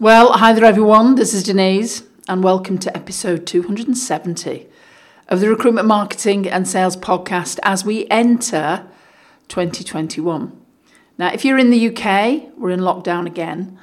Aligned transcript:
Well, 0.00 0.34
hi 0.34 0.52
there, 0.52 0.64
everyone. 0.64 1.16
This 1.16 1.34
is 1.34 1.42
Denise, 1.42 2.04
and 2.28 2.44
welcome 2.44 2.78
to 2.78 2.96
episode 2.96 3.48
270 3.48 4.68
of 5.26 5.40
the 5.40 5.48
Recruitment 5.48 5.88
Marketing 5.88 6.48
and 6.48 6.68
Sales 6.68 6.96
Podcast 6.96 7.58
as 7.64 7.84
we 7.84 8.06
enter 8.08 8.86
2021. 9.48 10.56
Now, 11.18 11.32
if 11.32 11.44
you're 11.44 11.58
in 11.58 11.70
the 11.70 11.88
UK, 11.88 12.56
we're 12.56 12.70
in 12.70 12.78
lockdown 12.78 13.26
again, 13.26 13.76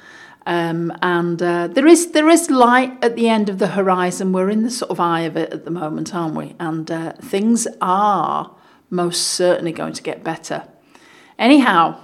um, 0.46 0.90
and 1.02 1.42
uh, 1.42 1.66
there 1.66 1.86
is 1.86 2.12
there 2.12 2.30
is 2.30 2.48
light 2.48 2.96
at 3.04 3.14
the 3.14 3.28
end 3.28 3.50
of 3.50 3.58
the 3.58 3.68
horizon. 3.68 4.32
We're 4.32 4.48
in 4.48 4.62
the 4.62 4.70
sort 4.70 4.90
of 4.90 4.98
eye 4.98 5.20
of 5.20 5.36
it 5.36 5.52
at 5.52 5.66
the 5.66 5.70
moment, 5.70 6.14
aren't 6.14 6.34
we? 6.34 6.56
And 6.58 6.90
uh, 6.90 7.12
things 7.20 7.68
are 7.82 8.56
most 8.88 9.20
certainly 9.20 9.72
going 9.72 9.92
to 9.92 10.02
get 10.02 10.24
better. 10.24 10.66
Anyhow, 11.38 12.00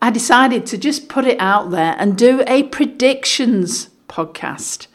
I 0.00 0.10
decided 0.10 0.66
to 0.66 0.78
just 0.78 1.08
put 1.08 1.24
it 1.24 1.38
out 1.40 1.70
there 1.70 1.96
and 1.98 2.16
do 2.16 2.44
a 2.46 2.64
predictions 2.64 3.90
podcast. 4.08 4.86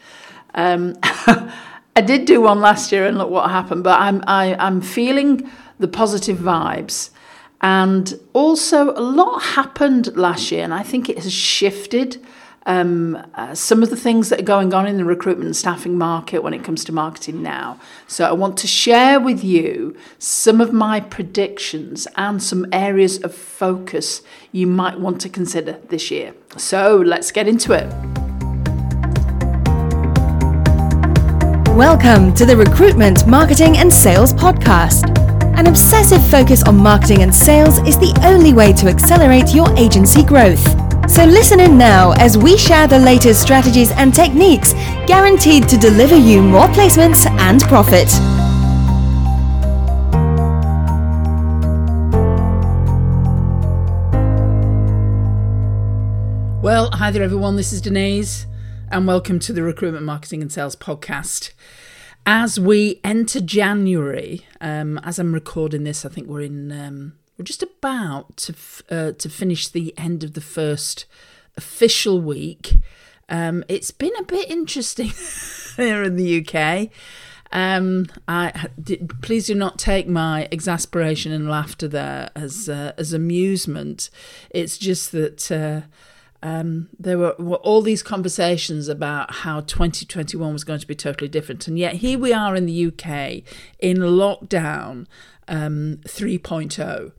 Um, 0.54 0.96
I 1.02 2.00
did 2.00 2.24
do 2.24 2.40
one 2.40 2.60
last 2.60 2.90
year, 2.90 3.06
and 3.06 3.18
look 3.18 3.30
what 3.30 3.50
happened. 3.50 3.84
But 3.84 4.00
I'm 4.00 4.22
I, 4.26 4.54
I'm 4.54 4.80
feeling 4.80 5.48
the 5.78 5.88
positive 5.88 6.38
vibes, 6.38 7.10
and 7.60 8.18
also 8.32 8.92
a 8.92 9.00
lot 9.00 9.42
happened 9.42 10.16
last 10.16 10.50
year, 10.50 10.64
and 10.64 10.74
I 10.74 10.82
think 10.82 11.08
it 11.08 11.18
has 11.18 11.32
shifted 11.32 12.24
um, 12.66 13.22
uh, 13.34 13.54
some 13.54 13.82
of 13.82 13.90
the 13.90 13.96
things 13.96 14.30
that 14.30 14.40
are 14.40 14.44
going 14.44 14.72
on 14.72 14.86
in 14.86 14.96
the 14.96 15.04
recruitment 15.04 15.46
and 15.46 15.56
staffing 15.56 15.98
market 15.98 16.42
when 16.42 16.54
it 16.54 16.64
comes 16.64 16.84
to 16.84 16.92
marketing 16.92 17.42
now. 17.42 17.78
So 18.06 18.24
I 18.24 18.32
want 18.32 18.56
to 18.58 18.66
share 18.66 19.20
with 19.20 19.44
you 19.44 19.96
some 20.18 20.60
of 20.60 20.72
my 20.72 21.00
predictions 21.00 22.06
and 22.16 22.42
some 22.42 22.66
areas 22.72 23.22
of 23.22 23.34
focus 23.34 24.22
you 24.52 24.66
might 24.66 24.98
want 24.98 25.20
to 25.22 25.28
consider 25.28 25.78
this 25.88 26.10
year. 26.10 26.34
So 26.56 26.96
let's 26.96 27.30
get 27.30 27.46
into 27.48 27.72
it. 27.72 27.92
Welcome 31.76 32.32
to 32.34 32.46
the 32.46 32.56
Recruitment, 32.56 33.26
Marketing 33.26 33.78
and 33.78 33.92
Sales 33.92 34.32
Podcast. 34.32 35.10
An 35.58 35.66
obsessive 35.66 36.24
focus 36.30 36.62
on 36.62 36.76
marketing 36.76 37.22
and 37.22 37.34
sales 37.34 37.78
is 37.78 37.98
the 37.98 38.18
only 38.24 38.52
way 38.52 38.72
to 38.74 38.86
accelerate 38.86 39.54
your 39.54 39.72
agency 39.76 40.24
growth. 40.24 40.83
So 41.06 41.24
listen 41.24 41.60
in 41.60 41.76
now 41.76 42.12
as 42.12 42.38
we 42.38 42.56
share 42.56 42.88
the 42.88 42.98
latest 42.98 43.42
strategies 43.42 43.92
and 43.92 44.14
techniques 44.14 44.72
guaranteed 45.06 45.68
to 45.68 45.76
deliver 45.76 46.16
you 46.16 46.42
more 46.42 46.66
placements 46.68 47.26
and 47.40 47.60
profit. 47.62 48.08
Well, 56.62 56.90
hi 56.92 57.10
there, 57.10 57.22
everyone. 57.22 57.56
This 57.56 57.72
is 57.74 57.82
Denise, 57.82 58.46
and 58.90 59.06
welcome 59.06 59.38
to 59.40 59.52
the 59.52 59.62
Recruitment 59.62 60.06
Marketing 60.06 60.40
and 60.40 60.50
Sales 60.50 60.74
Podcast. 60.74 61.52
As 62.24 62.58
we 62.58 63.00
enter 63.04 63.40
January, 63.40 64.46
um, 64.62 64.98
as 65.04 65.18
I'm 65.18 65.34
recording 65.34 65.84
this, 65.84 66.06
I 66.06 66.08
think 66.08 66.26
we're 66.26 66.40
in 66.40 66.72
um, 66.72 67.12
we're 67.36 67.44
just 67.44 67.62
about 67.62 68.36
to 68.36 68.54
uh, 68.90 69.12
to 69.12 69.28
finish 69.28 69.68
the 69.68 69.94
end 69.98 70.22
of 70.24 70.34
the 70.34 70.40
first 70.40 71.06
official 71.56 72.20
week. 72.20 72.74
Um, 73.28 73.64
it's 73.68 73.90
been 73.90 74.14
a 74.18 74.22
bit 74.22 74.50
interesting 74.50 75.12
here 75.76 76.02
in 76.02 76.16
the 76.16 76.46
UK. 76.46 76.90
Um, 77.52 78.06
I 78.26 78.68
please 79.22 79.46
do 79.46 79.54
not 79.54 79.78
take 79.78 80.08
my 80.08 80.48
exasperation 80.50 81.32
and 81.32 81.48
laughter 81.48 81.88
there 81.88 82.30
as 82.34 82.68
uh, 82.68 82.92
as 82.98 83.12
amusement. 83.12 84.10
It's 84.50 84.78
just 84.78 85.12
that. 85.12 85.50
Uh, 85.50 85.82
um, 86.42 86.90
there 87.00 87.16
were, 87.16 87.34
were, 87.38 87.56
all 87.56 87.80
these 87.80 88.02
conversations 88.02 88.86
about 88.86 89.36
how 89.36 89.62
2021 89.62 90.52
was 90.52 90.62
going 90.62 90.78
to 90.78 90.86
be 90.86 90.94
totally 90.94 91.26
different. 91.26 91.66
And 91.66 91.78
yet, 91.78 91.94
here 91.94 92.18
we 92.18 92.34
are 92.34 92.54
in 92.54 92.66
the 92.66 92.86
UK 92.88 93.42
in 93.78 93.96
lockdown 93.96 95.06
um, 95.48 95.98
3.0. 96.06 97.12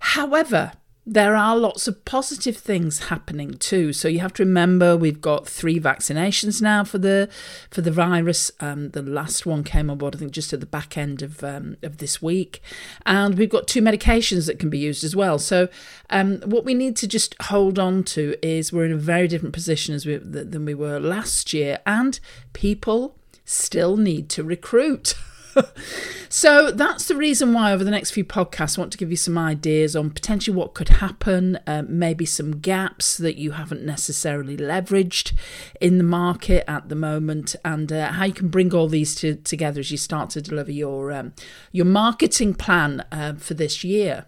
However, 0.00 0.72
there 1.08 1.36
are 1.36 1.56
lots 1.56 1.86
of 1.86 2.04
positive 2.04 2.56
things 2.56 3.06
happening 3.06 3.54
too. 3.54 3.92
So 3.92 4.08
you 4.08 4.18
have 4.18 4.32
to 4.34 4.44
remember 4.44 4.96
we've 4.96 5.20
got 5.20 5.46
three 5.46 5.78
vaccinations 5.78 6.60
now 6.60 6.82
for 6.82 6.98
the 6.98 7.28
for 7.70 7.80
the 7.80 7.92
virus. 7.92 8.50
Um, 8.58 8.90
the 8.90 9.02
last 9.02 9.46
one 9.46 9.62
came 9.62 9.88
on 9.88 9.98
board, 9.98 10.16
I 10.16 10.18
think, 10.18 10.32
just 10.32 10.52
at 10.52 10.58
the 10.58 10.66
back 10.66 10.98
end 10.98 11.22
of 11.22 11.44
um, 11.44 11.76
of 11.84 11.98
this 11.98 12.20
week, 12.20 12.60
and 13.06 13.38
we've 13.38 13.48
got 13.48 13.68
two 13.68 13.80
medications 13.80 14.46
that 14.48 14.58
can 14.58 14.68
be 14.68 14.78
used 14.78 15.04
as 15.04 15.14
well. 15.14 15.38
So 15.38 15.68
um, 16.10 16.40
what 16.40 16.64
we 16.64 16.74
need 16.74 16.96
to 16.96 17.06
just 17.06 17.36
hold 17.42 17.78
on 17.78 18.02
to 18.04 18.34
is 18.42 18.72
we're 18.72 18.86
in 18.86 18.92
a 18.92 18.96
very 18.96 19.28
different 19.28 19.54
position 19.54 19.94
as 19.94 20.06
we 20.06 20.16
than 20.16 20.64
we 20.64 20.74
were 20.74 20.98
last 20.98 21.52
year, 21.52 21.78
and 21.86 22.18
people 22.52 23.16
still 23.44 23.96
need 23.96 24.28
to 24.30 24.42
recruit. 24.42 25.14
so 26.28 26.70
that's 26.70 27.08
the 27.08 27.16
reason 27.16 27.52
why 27.52 27.72
over 27.72 27.84
the 27.84 27.90
next 27.90 28.10
few 28.10 28.24
podcasts 28.24 28.78
I 28.78 28.82
want 28.82 28.92
to 28.92 28.98
give 28.98 29.10
you 29.10 29.16
some 29.16 29.38
ideas 29.38 29.96
on 29.96 30.10
potentially 30.10 30.56
what 30.56 30.74
could 30.74 30.88
happen, 30.88 31.58
uh, 31.66 31.82
maybe 31.86 32.24
some 32.24 32.60
gaps 32.60 33.16
that 33.18 33.36
you 33.36 33.52
haven't 33.52 33.84
necessarily 33.84 34.56
leveraged 34.56 35.32
in 35.80 35.98
the 35.98 36.04
market 36.04 36.64
at 36.68 36.88
the 36.88 36.94
moment, 36.94 37.56
and 37.64 37.92
uh, 37.92 38.12
how 38.12 38.24
you 38.24 38.32
can 38.32 38.48
bring 38.48 38.74
all 38.74 38.88
these 38.88 39.14
to, 39.16 39.36
together 39.36 39.80
as 39.80 39.90
you 39.90 39.96
start 39.96 40.30
to 40.30 40.42
deliver 40.42 40.72
your 40.72 41.12
um, 41.12 41.32
your 41.72 41.86
marketing 41.86 42.54
plan 42.54 43.04
uh, 43.12 43.34
for 43.34 43.54
this 43.54 43.84
year. 43.84 44.26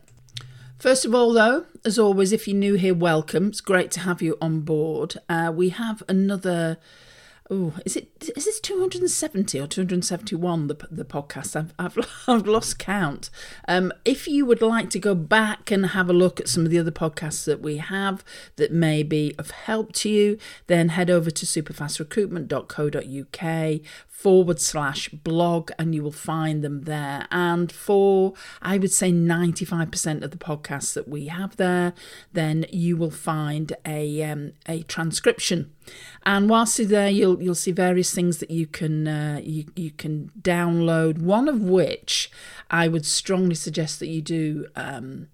First 0.78 1.04
of 1.04 1.12
all, 1.12 1.32
though, 1.32 1.66
as 1.84 1.98
always, 1.98 2.32
if 2.32 2.46
you're 2.46 2.56
new 2.56 2.74
here, 2.74 2.94
welcome. 2.94 3.48
It's 3.48 3.60
great 3.60 3.90
to 3.92 4.00
have 4.00 4.22
you 4.22 4.36
on 4.40 4.60
board. 4.60 5.16
Uh, 5.28 5.52
we 5.52 5.70
have 5.70 6.04
another 6.08 6.78
Oh, 7.50 7.72
is 7.86 7.96
it 7.96 8.30
is 8.36 8.44
this 8.44 8.60
270 8.60 9.58
or 9.58 9.66
271 9.66 10.66
the 10.66 10.74
the 10.90 11.04
podcast? 11.04 11.56
I've 11.56 11.72
I've, 11.78 11.96
I've 12.28 12.46
lost 12.46 12.78
count. 12.78 13.30
Um, 13.66 13.90
if 14.04 14.28
you 14.28 14.44
would 14.44 14.60
like 14.60 14.90
to 14.90 14.98
go 14.98 15.14
back 15.14 15.70
and 15.70 15.86
have 15.86 16.10
a 16.10 16.12
look 16.12 16.40
at 16.40 16.48
some 16.48 16.66
of 16.66 16.70
the 16.70 16.78
other 16.78 16.90
podcasts 16.90 17.46
that 17.46 17.62
we 17.62 17.78
have 17.78 18.22
that 18.56 18.70
may 18.70 19.02
be 19.02 19.34
of 19.38 19.50
help 19.50 19.94
to 19.94 20.10
you, 20.10 20.36
then 20.66 20.90
head 20.90 21.08
over 21.08 21.30
to 21.30 21.46
superfastrecruitment.co.uk 21.46 23.80
forward 24.18 24.60
slash 24.60 25.08
blog 25.10 25.70
and 25.78 25.94
you 25.94 26.02
will 26.02 26.10
find 26.10 26.64
them 26.64 26.82
there. 26.82 27.28
And 27.30 27.70
for, 27.70 28.34
I 28.60 28.76
would 28.76 28.90
say, 28.90 29.12
95% 29.12 30.24
of 30.24 30.32
the 30.32 30.36
podcasts 30.36 30.92
that 30.94 31.06
we 31.06 31.28
have 31.28 31.56
there, 31.56 31.94
then 32.32 32.66
you 32.72 32.96
will 32.96 33.12
find 33.12 33.74
a, 33.86 34.24
um, 34.24 34.54
a 34.66 34.82
transcription. 34.82 35.72
And 36.26 36.50
whilst 36.50 36.80
you're 36.80 36.88
there, 36.88 37.08
you'll 37.08 37.40
you'll 37.40 37.54
see 37.54 37.70
various 37.70 38.12
things 38.12 38.38
that 38.38 38.50
you 38.50 38.66
can 38.66 39.08
uh, 39.08 39.40
you 39.42 39.66
you 39.74 39.90
can 39.92 40.30
download. 40.38 41.18
One 41.18 41.48
of 41.48 41.62
which 41.62 42.30
I 42.70 42.88
would 42.88 43.06
strongly 43.06 43.54
suggest 43.54 44.00
that 44.00 44.08
you 44.08 44.20
do 44.20 44.66
um, 44.76 45.28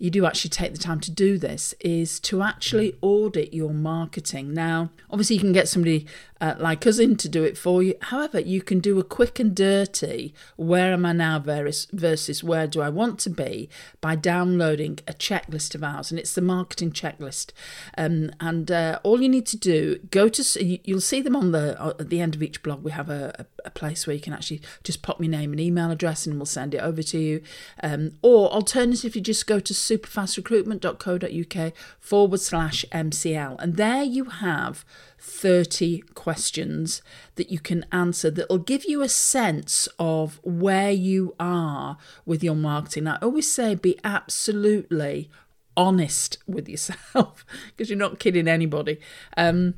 you 0.00 0.10
do 0.10 0.24
actually 0.24 0.48
take 0.48 0.72
the 0.72 0.78
time 0.78 0.98
to 1.00 1.10
do 1.10 1.36
this 1.36 1.74
is 1.80 2.18
to 2.20 2.42
actually 2.42 2.96
audit 3.02 3.52
your 3.52 3.74
marketing. 3.74 4.54
Now, 4.54 4.88
obviously, 5.10 5.36
you 5.36 5.42
can 5.42 5.52
get 5.52 5.68
somebody 5.68 6.06
uh, 6.40 6.54
like 6.58 6.86
us 6.86 6.98
in 6.98 7.16
to 7.16 7.28
do 7.28 7.44
it 7.44 7.58
for 7.58 7.82
you. 7.82 7.94
However, 8.02 8.40
you 8.40 8.62
can 8.62 8.80
do 8.80 8.98
a 8.98 9.04
quick 9.04 9.38
and 9.38 9.54
dirty 9.54 10.34
where 10.56 10.92
am 10.92 11.04
I 11.04 11.12
now 11.12 11.38
versus, 11.38 12.42
where 12.42 12.66
do 12.66 12.80
I 12.80 12.88
want 12.88 13.18
to 13.20 13.30
be 13.30 13.68
by 14.00 14.16
downloading 14.16 15.00
a 15.06 15.12
checklist 15.12 15.74
of 15.74 15.84
ours, 15.84 16.10
and 16.10 16.18
it's 16.18 16.34
the 16.34 16.40
marketing 16.40 16.92
checklist. 16.92 17.52
Um, 17.98 18.30
and 18.40 18.70
uh, 18.70 19.00
all 19.02 19.20
you 19.20 19.28
need 19.28 19.46
to 19.46 19.56
do 19.56 19.98
go 20.10 20.28
to 20.28 20.80
you'll 20.84 21.00
see 21.00 21.20
them 21.20 21.36
on 21.36 21.52
the 21.52 21.80
uh, 21.80 21.94
at 21.98 22.10
the 22.10 22.20
end 22.20 22.34
of 22.34 22.42
each 22.42 22.62
blog. 22.62 22.82
We 22.82 22.90
have 22.92 23.10
a, 23.10 23.46
a 23.64 23.70
place 23.70 24.06
where 24.06 24.14
you 24.14 24.22
can 24.22 24.32
actually 24.32 24.62
just 24.82 25.02
pop 25.02 25.20
your 25.20 25.30
name 25.30 25.52
and 25.52 25.60
email 25.60 25.90
address, 25.90 26.26
and 26.26 26.36
we'll 26.36 26.46
send 26.46 26.74
it 26.74 26.78
over 26.78 27.02
to 27.02 27.18
you. 27.18 27.42
Um, 27.82 28.12
or 28.22 28.50
alternatively, 28.50 29.20
just 29.20 29.46
go 29.46 29.60
to 29.60 29.74
superfastrecruitment.co.uk 29.74 31.72
forward 31.98 32.40
slash 32.40 32.84
MCL. 32.92 33.56
And 33.58 33.76
there 33.76 34.02
you 34.02 34.24
have 34.24 34.84
30 35.20 36.00
questions 36.14 37.02
that 37.36 37.50
you 37.50 37.58
can 37.58 37.84
answer 37.92 38.30
that'll 38.30 38.58
give 38.58 38.84
you 38.84 39.02
a 39.02 39.08
sense 39.08 39.88
of 39.98 40.40
where 40.42 40.90
you 40.90 41.34
are 41.38 41.98
with 42.24 42.42
your 42.42 42.54
marketing. 42.54 43.06
I 43.06 43.16
always 43.16 43.50
say 43.50 43.74
be 43.74 43.98
absolutely 44.02 45.30
honest 45.76 46.38
with 46.46 46.68
yourself 46.68 47.44
because 47.68 47.90
you're 47.90 47.98
not 47.98 48.18
kidding 48.18 48.48
anybody. 48.48 48.98
Um, 49.36 49.74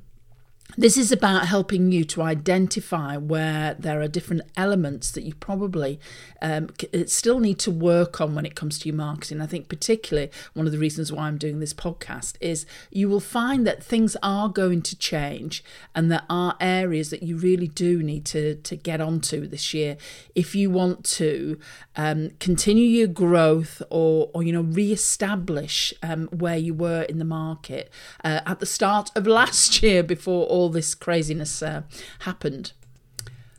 this 0.77 0.97
is 0.97 1.13
about 1.13 1.47
helping 1.47 1.93
you 1.93 2.05
to 2.05 2.23
identify 2.23 3.17
where 3.17 3.75
there 3.75 4.01
are 4.01 4.09
different 4.09 4.43
elements 4.57 5.11
that 5.11 5.23
you 5.23 5.35
probably 5.35 6.01
um, 6.41 6.69
uh, 6.95 7.01
still 7.07 7.41
need 7.41 7.59
to 7.61 7.71
work 7.71 8.21
on 8.21 8.35
when 8.35 8.47
it 8.47 8.55
comes 8.55 8.79
to 8.79 8.89
your 8.89 8.97
marketing. 8.97 9.41
I 9.41 9.47
think, 9.47 9.69
particularly, 9.69 10.31
one 10.55 10.67
of 10.67 10.73
the 10.73 10.79
reasons 10.79 11.13
why 11.13 11.25
I'm 11.25 11.39
doing 11.39 11.61
this 11.61 11.75
podcast 11.75 12.37
is 12.41 12.65
you 12.91 13.09
will 13.09 13.21
find 13.21 13.67
that 13.67 13.83
things 13.83 14.17
are 14.23 14.49
going 14.49 14.83
to 14.83 14.97
change 14.97 15.63
and 15.95 16.11
there 16.11 16.23
are 16.31 16.57
areas 16.61 17.11
that 17.11 17.23
you 17.23 17.37
really 17.37 17.69
do 17.69 18.03
need 18.03 18.25
to, 18.27 18.57
to 18.57 18.77
get 18.77 19.01
onto 19.01 19.47
this 19.47 19.75
year 19.75 19.97
if 20.35 20.55
you 20.55 20.71
want 20.71 21.05
to 21.05 21.59
um, 21.97 22.31
continue 22.41 22.85
your 22.85 23.07
growth 23.09 23.83
or, 23.91 24.31
or 24.33 24.43
you 24.43 24.53
know, 24.53 24.63
re 24.63 24.93
establish 24.93 25.93
um, 26.03 26.29
where 26.29 26.57
you 26.57 26.75
were 26.75 27.03
in 27.03 27.19
the 27.19 27.25
market 27.25 27.91
uh, 28.25 28.41
at 28.47 28.61
the 28.61 28.67
start 28.67 29.11
of 29.15 29.27
last 29.43 29.83
year 29.83 30.03
before 30.03 30.47
all 30.47 30.62
all 30.63 30.69
this 30.69 30.95
craziness 30.95 31.63
uh, 31.63 31.83
happened. 32.21 32.73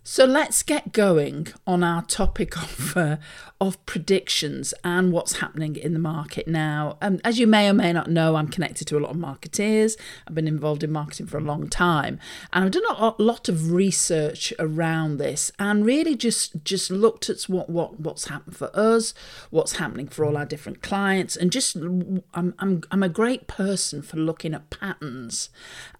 So 0.05 0.25
let's 0.25 0.63
get 0.63 0.91
going 0.91 1.47
on 1.65 1.81
our 1.81 2.01
topic 2.01 2.57
of 2.61 2.97
uh, 2.97 3.17
of 3.61 3.83
predictions 3.85 4.73
and 4.83 5.13
what's 5.13 5.37
happening 5.37 5.77
in 5.77 5.93
the 5.93 5.99
market 5.99 6.45
now. 6.45 6.97
Um, 7.01 7.21
as 7.23 7.39
you 7.39 7.47
may 7.47 7.69
or 7.69 7.73
may 7.73 7.93
not 7.93 8.09
know, 8.09 8.35
I'm 8.35 8.49
connected 8.49 8.85
to 8.89 8.97
a 8.97 8.99
lot 8.99 9.11
of 9.11 9.17
marketeers. 9.17 9.95
I've 10.27 10.35
been 10.35 10.47
involved 10.47 10.83
in 10.83 10.91
marketing 10.91 11.27
for 11.27 11.37
a 11.37 11.41
long 11.41 11.69
time, 11.69 12.19
and 12.51 12.65
I've 12.65 12.71
done 12.71 12.83
a 12.89 13.13
lot 13.17 13.47
of 13.47 13.71
research 13.71 14.53
around 14.59 15.19
this, 15.19 15.53
and 15.57 15.85
really 15.85 16.15
just 16.17 16.65
just 16.65 16.91
looked 16.91 17.29
at 17.29 17.43
what 17.43 17.69
what 17.69 18.01
what's 18.01 18.27
happened 18.27 18.57
for 18.57 18.77
us, 18.77 19.13
what's 19.51 19.77
happening 19.77 20.09
for 20.09 20.25
all 20.25 20.35
our 20.35 20.45
different 20.45 20.81
clients, 20.81 21.37
and 21.37 21.49
just 21.49 21.77
I'm 21.77 22.23
I'm 22.33 22.81
I'm 22.91 23.03
a 23.03 23.09
great 23.09 23.47
person 23.47 24.01
for 24.01 24.17
looking 24.17 24.53
at 24.53 24.69
patterns 24.69 25.49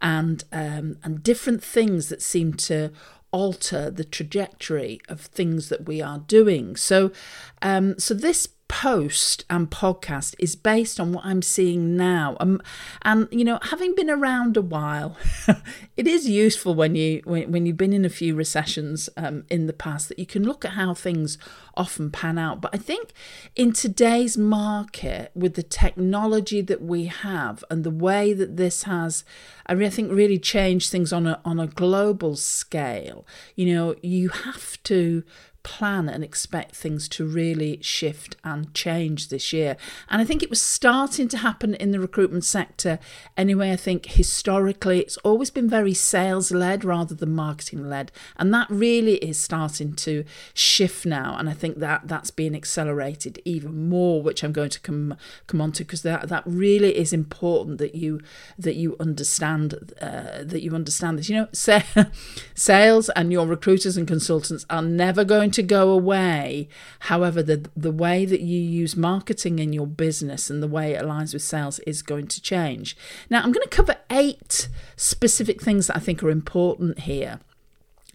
and 0.01 0.43
um, 0.51 0.97
and 1.05 1.23
different 1.23 1.63
things 1.63 2.09
that 2.09 2.21
seem 2.21 2.53
to 2.55 2.91
alter 3.33 3.89
the 3.89 4.05
trajectory 4.05 5.01
of 5.09 5.19
things 5.19 5.67
that 5.67 5.85
we 5.85 6.01
are 6.01 6.19
doing. 6.19 6.77
So, 6.77 7.11
um, 7.61 7.99
so 7.99 8.13
this 8.13 8.47
post 8.67 9.45
and 9.49 9.69
podcast 9.69 10.35
is 10.39 10.55
based 10.55 10.99
on 10.99 11.13
what 11.13 11.25
I'm 11.25 11.41
seeing 11.41 11.95
now. 11.95 12.35
Um, 12.39 12.61
and 13.03 13.27
you 13.31 13.43
know, 13.43 13.59
having 13.61 13.95
been 13.95 14.09
around 14.09 14.57
a 14.57 14.61
while, 14.61 15.17
it 15.97 16.07
is 16.07 16.27
useful 16.27 16.73
when 16.73 16.95
you 16.95 17.21
when, 17.25 17.51
when 17.51 17.65
you've 17.65 17.77
been 17.77 17.93
in 17.93 18.05
a 18.05 18.09
few 18.09 18.35
recessions 18.35 19.09
um, 19.17 19.45
in 19.49 19.67
the 19.67 19.73
past 19.73 20.09
that 20.09 20.19
you 20.19 20.25
can 20.25 20.43
look 20.43 20.65
at 20.65 20.71
how 20.71 20.93
things 20.93 21.37
often 21.75 22.11
pan 22.11 22.37
out. 22.37 22.61
But 22.61 22.73
I 22.73 22.77
think 22.77 23.13
in 23.55 23.73
today's 23.73 24.37
market, 24.37 25.31
with 25.35 25.55
the 25.55 25.63
technology 25.63 26.61
that 26.61 26.81
we 26.81 27.05
have 27.05 27.63
and 27.69 27.83
the 27.83 27.91
way 27.91 28.33
that 28.33 28.57
this 28.57 28.83
has, 28.83 29.23
I, 29.67 29.73
I 29.73 29.89
think 29.89 30.11
really 30.11 30.39
changed 30.39 30.89
things 30.91 31.13
on 31.13 31.27
a 31.27 31.39
on 31.45 31.59
a 31.59 31.67
global 31.67 32.35
scale. 32.35 33.25
You 33.55 33.73
know, 33.73 33.95
you 34.01 34.29
have 34.29 34.81
to 34.83 35.23
plan 35.63 36.09
and 36.09 36.23
expect 36.23 36.75
things 36.75 37.07
to 37.09 37.25
really 37.25 37.81
shift 37.81 38.35
and 38.43 38.73
change 38.73 39.29
this 39.29 39.53
year. 39.53 39.77
And 40.09 40.21
I 40.21 40.25
think 40.25 40.43
it 40.43 40.49
was 40.49 40.61
starting 40.61 41.27
to 41.29 41.37
happen 41.37 41.73
in 41.75 41.91
the 41.91 41.99
recruitment 41.99 42.43
sector 42.43 42.99
anyway. 43.37 43.71
I 43.71 43.77
think 43.77 44.05
historically 44.05 44.99
it's 44.99 45.17
always 45.17 45.49
been 45.49 45.69
very 45.69 45.93
sales 45.93 46.51
led 46.51 46.83
rather 46.83 47.15
than 47.15 47.33
marketing 47.33 47.89
led. 47.89 48.11
And 48.37 48.53
that 48.53 48.69
really 48.69 49.15
is 49.15 49.39
starting 49.39 49.93
to 49.93 50.25
shift 50.53 51.05
now. 51.05 51.35
And 51.37 51.49
I 51.49 51.53
think 51.53 51.79
that 51.79 52.01
that's 52.05 52.31
being 52.31 52.55
accelerated 52.55 53.41
even 53.45 53.89
more, 53.89 54.21
which 54.21 54.43
I'm 54.43 54.51
going 54.51 54.69
to 54.69 54.79
come 54.81 55.15
come 55.47 55.61
on 55.61 55.71
to 55.73 55.83
because 55.83 56.01
that, 56.03 56.29
that 56.29 56.43
really 56.45 56.97
is 56.97 57.13
important 57.13 57.77
that 57.77 57.95
you 57.95 58.21
that 58.57 58.75
you 58.75 58.95
understand 58.99 59.93
uh, 60.01 60.43
that 60.43 60.61
you 60.61 60.75
understand 60.75 61.17
this. 61.17 61.29
You 61.29 61.47
know, 61.53 62.05
sales 62.55 63.09
and 63.09 63.31
your 63.31 63.47
recruiters 63.47 63.97
and 63.97 64.07
consultants 64.07 64.65
are 64.69 64.81
never 64.81 65.23
going 65.23 65.51
to 65.53 65.63
go 65.63 65.89
away. 65.89 66.67
However, 66.99 67.41
the 67.41 67.69
the 67.75 67.91
way 67.91 68.25
that 68.25 68.41
you 68.41 68.59
use 68.59 68.95
marketing 68.95 69.59
in 69.59 69.73
your 69.73 69.87
business 69.87 70.49
and 70.49 70.61
the 70.61 70.67
way 70.67 70.93
it 70.93 71.01
aligns 71.01 71.33
with 71.33 71.41
sales 71.41 71.79
is 71.79 72.01
going 72.01 72.27
to 72.27 72.41
change. 72.41 72.97
Now, 73.29 73.41
I'm 73.41 73.51
going 73.51 73.67
to 73.67 73.75
cover 73.75 73.95
eight 74.09 74.69
specific 74.95 75.61
things 75.61 75.87
that 75.87 75.97
I 75.97 75.99
think 75.99 76.21
are 76.23 76.29
important 76.29 76.99
here. 76.99 77.39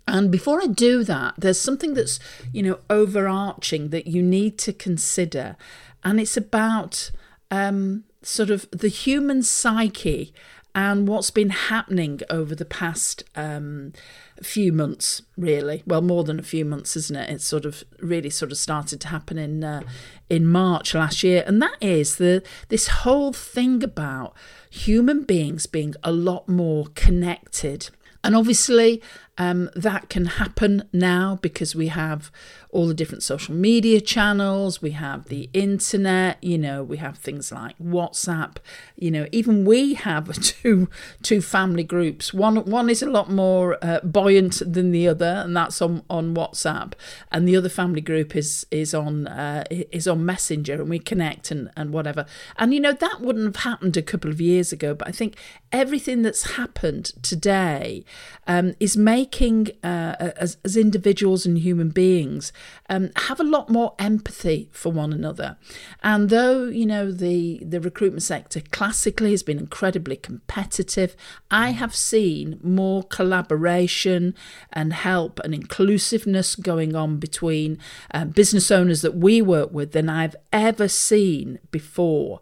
And 0.06 0.30
before 0.30 0.62
I 0.62 0.66
do 0.66 1.04
that, 1.04 1.34
there's 1.36 1.60
something 1.60 1.92
that's, 1.94 2.18
you 2.52 2.62
know, 2.62 2.78
overarching 2.88 3.90
that 3.90 4.06
you 4.06 4.22
need 4.22 4.56
to 4.58 4.72
consider. 4.72 5.56
And 6.02 6.18
it's 6.18 6.36
about 6.36 7.10
um, 7.50 8.04
sort 8.22 8.50
of 8.50 8.66
the 8.70 8.88
human 8.88 9.42
psyche 9.42 10.32
and 10.78 11.08
what's 11.08 11.32
been 11.32 11.50
happening 11.50 12.20
over 12.30 12.54
the 12.54 12.64
past 12.64 13.24
um, 13.34 13.92
few 14.40 14.72
months, 14.72 15.22
really. 15.36 15.82
Well, 15.84 16.02
more 16.02 16.22
than 16.22 16.38
a 16.38 16.44
few 16.44 16.64
months, 16.64 16.96
isn't 16.96 17.16
it? 17.16 17.28
It's 17.30 17.44
sort 17.44 17.64
of 17.64 17.82
really 17.98 18.30
sort 18.30 18.52
of 18.52 18.58
started 18.58 19.00
to 19.00 19.08
happen 19.08 19.38
in 19.38 19.64
uh, 19.64 19.82
in 20.30 20.46
March 20.46 20.94
last 20.94 21.24
year, 21.24 21.42
and 21.48 21.60
that 21.60 21.74
is 21.80 22.18
the 22.18 22.44
this 22.68 22.86
whole 23.02 23.32
thing 23.32 23.82
about 23.82 24.36
human 24.70 25.24
beings 25.24 25.66
being 25.66 25.96
a 26.04 26.12
lot 26.12 26.48
more 26.48 26.86
connected. 26.94 27.90
And 28.22 28.36
obviously, 28.36 29.02
um, 29.36 29.70
that 29.74 30.08
can 30.08 30.26
happen 30.26 30.84
now 30.92 31.40
because 31.42 31.74
we 31.74 31.88
have 31.88 32.30
all 32.70 32.86
the 32.86 32.94
different 32.94 33.22
social 33.22 33.54
media 33.54 34.00
channels, 34.00 34.82
we 34.82 34.90
have 34.90 35.26
the 35.26 35.48
internet, 35.54 36.42
you 36.42 36.58
know, 36.58 36.82
we 36.82 36.98
have 36.98 37.16
things 37.16 37.50
like 37.50 37.78
WhatsApp, 37.78 38.56
you 38.94 39.10
know, 39.10 39.26
even 39.32 39.64
we 39.64 39.94
have 39.94 40.30
two 40.42 40.88
two 41.22 41.40
family 41.40 41.82
groups. 41.82 42.34
One 42.34 42.56
one 42.64 42.90
is 42.90 43.02
a 43.02 43.08
lot 43.08 43.30
more 43.30 43.78
uh, 43.82 44.00
buoyant 44.00 44.60
than 44.70 44.90
the 44.90 45.08
other, 45.08 45.42
and 45.44 45.56
that's 45.56 45.80
on, 45.80 46.02
on 46.10 46.34
WhatsApp, 46.34 46.92
and 47.32 47.48
the 47.48 47.56
other 47.56 47.70
family 47.70 48.02
group 48.02 48.36
is 48.36 48.66
is 48.70 48.92
on 48.92 49.26
uh, 49.26 49.64
is 49.70 50.06
on 50.06 50.26
Messenger, 50.26 50.74
and 50.74 50.90
we 50.90 50.98
connect 50.98 51.50
and 51.50 51.70
and 51.74 51.92
whatever. 51.92 52.26
And 52.56 52.74
you 52.74 52.80
know 52.80 52.92
that 52.92 53.20
wouldn't 53.20 53.56
have 53.56 53.64
happened 53.64 53.96
a 53.96 54.02
couple 54.02 54.30
of 54.30 54.42
years 54.42 54.72
ago, 54.72 54.94
but 54.94 55.08
I 55.08 55.12
think 55.12 55.36
everything 55.72 56.20
that's 56.22 56.52
happened 56.52 57.12
today 57.22 58.04
um, 58.46 58.74
is 58.78 58.96
making 58.96 59.68
uh, 59.82 60.32
as, 60.36 60.58
as 60.64 60.76
individuals 60.76 61.46
and 61.46 61.58
human 61.58 61.88
beings 61.88 62.52
um, 62.88 63.10
have 63.16 63.40
a 63.40 63.44
lot 63.44 63.68
more 63.68 63.94
empathy 63.98 64.68
for 64.72 64.90
one 64.90 65.12
another. 65.12 65.56
And 66.02 66.30
though 66.30 66.64
you 66.64 66.86
know 66.86 67.10
the 67.10 67.62
the 67.64 67.80
recruitment 67.80 68.22
sector 68.22 68.60
classically 68.70 69.30
has 69.32 69.42
been 69.42 69.58
incredibly 69.58 70.16
competitive, 70.16 71.16
I 71.50 71.70
have 71.70 71.94
seen 71.94 72.58
more 72.62 73.02
collaboration 73.02 74.34
and 74.72 74.92
help 74.92 75.40
and 75.40 75.54
inclusiveness 75.54 76.54
going 76.54 76.94
on 76.94 77.18
between 77.18 77.78
uh, 78.12 78.24
business 78.24 78.70
owners 78.70 79.02
that 79.02 79.14
we 79.16 79.42
work 79.42 79.72
with 79.72 79.92
than 79.92 80.08
I've 80.08 80.36
ever 80.52 80.88
seen 80.88 81.58
before. 81.70 82.40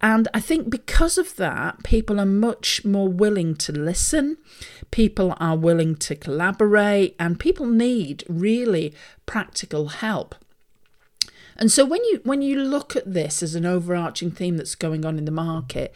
And 0.00 0.28
I 0.34 0.40
think 0.40 0.68
because 0.68 1.16
of 1.16 1.36
that, 1.36 1.82
people 1.82 2.20
are 2.20 2.26
much 2.26 2.84
more 2.84 3.08
willing 3.08 3.54
to 3.56 3.72
listen, 3.72 4.36
people 4.90 5.34
are 5.38 5.56
willing 5.56 5.96
to 5.96 6.14
collaborate, 6.14 7.16
and 7.18 7.40
people 7.40 7.66
need 7.66 8.24
really 8.28 8.92
practical 9.54 9.86
help. 9.88 10.34
And 11.56 11.70
so 11.70 11.84
when 11.84 12.02
you 12.06 12.20
when 12.24 12.42
you 12.42 12.56
look 12.56 12.96
at 12.96 13.14
this 13.14 13.40
as 13.40 13.54
an 13.54 13.64
overarching 13.64 14.32
theme 14.32 14.56
that's 14.56 14.74
going 14.74 15.04
on 15.04 15.18
in 15.18 15.24
the 15.24 15.30
market, 15.30 15.94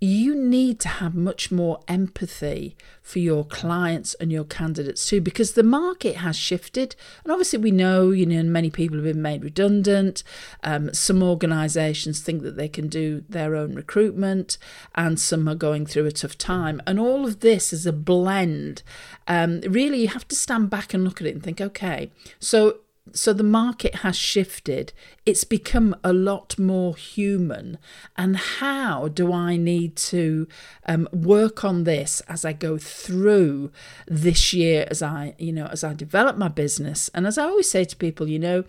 you 0.00 0.34
need 0.34 0.80
to 0.80 0.88
have 0.88 1.14
much 1.14 1.52
more 1.52 1.80
empathy 1.88 2.74
for 3.02 3.18
your 3.18 3.44
clients 3.44 4.14
and 4.14 4.32
your 4.32 4.44
candidates 4.44 5.06
too, 5.06 5.20
because 5.20 5.52
the 5.52 5.62
market 5.62 6.16
has 6.16 6.36
shifted. 6.36 6.96
And 7.22 7.30
obviously, 7.30 7.58
we 7.58 7.70
know, 7.70 8.12
you 8.12 8.24
know, 8.24 8.42
many 8.44 8.70
people 8.70 8.96
have 8.96 9.04
been 9.04 9.20
made 9.20 9.44
redundant. 9.44 10.22
Um, 10.62 10.92
some 10.94 11.22
organisations 11.22 12.20
think 12.20 12.42
that 12.42 12.56
they 12.56 12.68
can 12.68 12.88
do 12.88 13.24
their 13.28 13.54
own 13.54 13.74
recruitment, 13.74 14.56
and 14.94 15.20
some 15.20 15.46
are 15.46 15.54
going 15.54 15.84
through 15.84 16.06
a 16.06 16.12
tough 16.12 16.38
time. 16.38 16.80
And 16.86 16.98
all 16.98 17.26
of 17.26 17.40
this 17.40 17.74
is 17.74 17.84
a 17.84 17.92
blend. 17.92 18.82
Um, 19.28 19.60
really, 19.68 20.00
you 20.00 20.08
have 20.08 20.26
to 20.28 20.34
stand 20.34 20.70
back 20.70 20.94
and 20.94 21.04
look 21.04 21.20
at 21.20 21.26
it 21.26 21.34
and 21.34 21.42
think, 21.42 21.60
okay, 21.60 22.10
so 22.38 22.78
so 23.12 23.32
the 23.34 23.42
market 23.42 23.96
has 23.96 24.16
shifted. 24.16 24.92
It's 25.26 25.44
become 25.44 25.94
a 26.02 26.12
lot 26.12 26.58
more 26.58 26.96
human. 26.96 27.78
And 28.16 28.36
how 28.36 29.08
do 29.08 29.32
I 29.32 29.56
need 29.56 29.94
to 29.96 30.48
um, 30.86 31.08
work 31.12 31.64
on 31.64 31.84
this 31.84 32.22
as 32.28 32.44
I 32.44 32.54
go 32.54 32.78
through 32.78 33.70
this 34.06 34.54
year, 34.54 34.86
as 34.90 35.02
I, 35.02 35.34
you 35.38 35.52
know, 35.52 35.66
as 35.66 35.84
I 35.84 35.92
develop 35.92 36.38
my 36.38 36.48
business? 36.48 37.10
And 37.14 37.26
as 37.26 37.36
I 37.36 37.44
always 37.44 37.70
say 37.70 37.84
to 37.84 37.96
people, 37.96 38.28
you 38.28 38.38
know, 38.38 38.64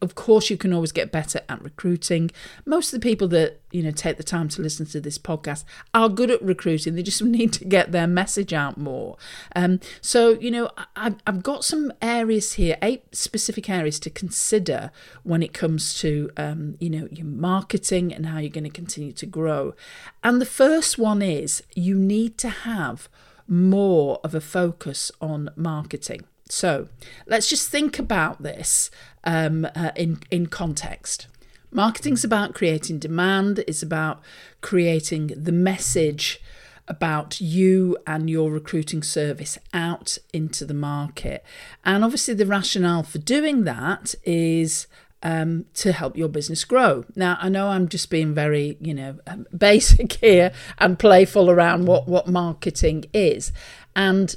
of 0.00 0.14
course 0.14 0.48
you 0.48 0.56
can 0.56 0.72
always 0.72 0.92
get 0.92 1.12
better 1.12 1.42
at 1.48 1.62
recruiting. 1.62 2.30
Most 2.64 2.92
of 2.92 3.00
the 3.00 3.04
people 3.04 3.28
that 3.28 3.60
you 3.74 3.82
know 3.82 3.90
take 3.90 4.16
the 4.16 4.22
time 4.22 4.48
to 4.48 4.62
listen 4.62 4.86
to 4.86 5.00
this 5.00 5.18
podcast 5.18 5.64
are 5.92 6.08
good 6.08 6.30
at 6.30 6.40
recruiting. 6.40 6.94
They 6.94 7.02
just 7.02 7.22
need 7.38 7.52
to 7.54 7.64
get 7.64 7.92
their 7.92 8.06
message 8.06 8.52
out 8.52 8.78
more. 8.78 9.16
Um, 9.56 9.80
so 10.00 10.38
you 10.40 10.50
know, 10.50 10.70
I've, 10.96 11.16
I've 11.26 11.42
got 11.42 11.64
some 11.64 11.92
areas 12.00 12.54
here, 12.54 12.76
eight 12.80 13.14
specific 13.14 13.68
areas 13.68 13.98
to 14.00 14.10
consider 14.10 14.90
when 15.24 15.42
it 15.42 15.52
comes 15.52 15.98
to 16.00 16.30
um, 16.36 16.76
you 16.78 16.88
know 16.88 17.08
your 17.10 17.26
marketing 17.26 18.12
and 18.14 18.26
how 18.26 18.38
you're 18.38 18.50
going 18.50 18.64
to 18.64 18.70
continue 18.70 19.12
to 19.12 19.26
grow. 19.26 19.74
And 20.22 20.40
the 20.40 20.46
first 20.46 20.96
one 20.96 21.20
is 21.20 21.62
you 21.74 21.96
need 21.96 22.38
to 22.38 22.48
have 22.48 23.08
more 23.46 24.20
of 24.24 24.34
a 24.34 24.40
focus 24.40 25.10
on 25.20 25.50
marketing. 25.56 26.24
So 26.48 26.88
let's 27.26 27.48
just 27.48 27.68
think 27.68 27.98
about 27.98 28.42
this 28.42 28.90
um, 29.24 29.66
uh, 29.74 29.90
in, 29.96 30.20
in 30.30 30.46
context. 30.46 31.26
Marketing's 31.74 32.22
about 32.22 32.54
creating 32.54 33.00
demand, 33.00 33.58
it's 33.66 33.82
about 33.82 34.22
creating 34.60 35.32
the 35.36 35.52
message 35.52 36.40
about 36.86 37.40
you 37.40 37.96
and 38.06 38.30
your 38.30 38.50
recruiting 38.52 39.02
service 39.02 39.58
out 39.72 40.16
into 40.32 40.64
the 40.64 40.74
market. 40.74 41.44
And 41.84 42.04
obviously, 42.04 42.34
the 42.34 42.46
rationale 42.46 43.02
for 43.02 43.18
doing 43.18 43.64
that 43.64 44.14
is 44.22 44.86
um, 45.24 45.64
to 45.74 45.92
help 45.92 46.16
your 46.16 46.28
business 46.28 46.64
grow. 46.64 47.06
Now, 47.16 47.38
I 47.40 47.48
know 47.48 47.68
I'm 47.68 47.88
just 47.88 48.10
being 48.10 48.34
very, 48.34 48.76
you 48.80 48.94
know, 48.94 49.18
um, 49.26 49.46
basic 49.56 50.12
here 50.14 50.52
and 50.78 50.98
playful 50.98 51.50
around 51.50 51.86
what 51.86 52.06
what 52.06 52.28
marketing 52.28 53.06
is, 53.12 53.50
and 53.96 54.36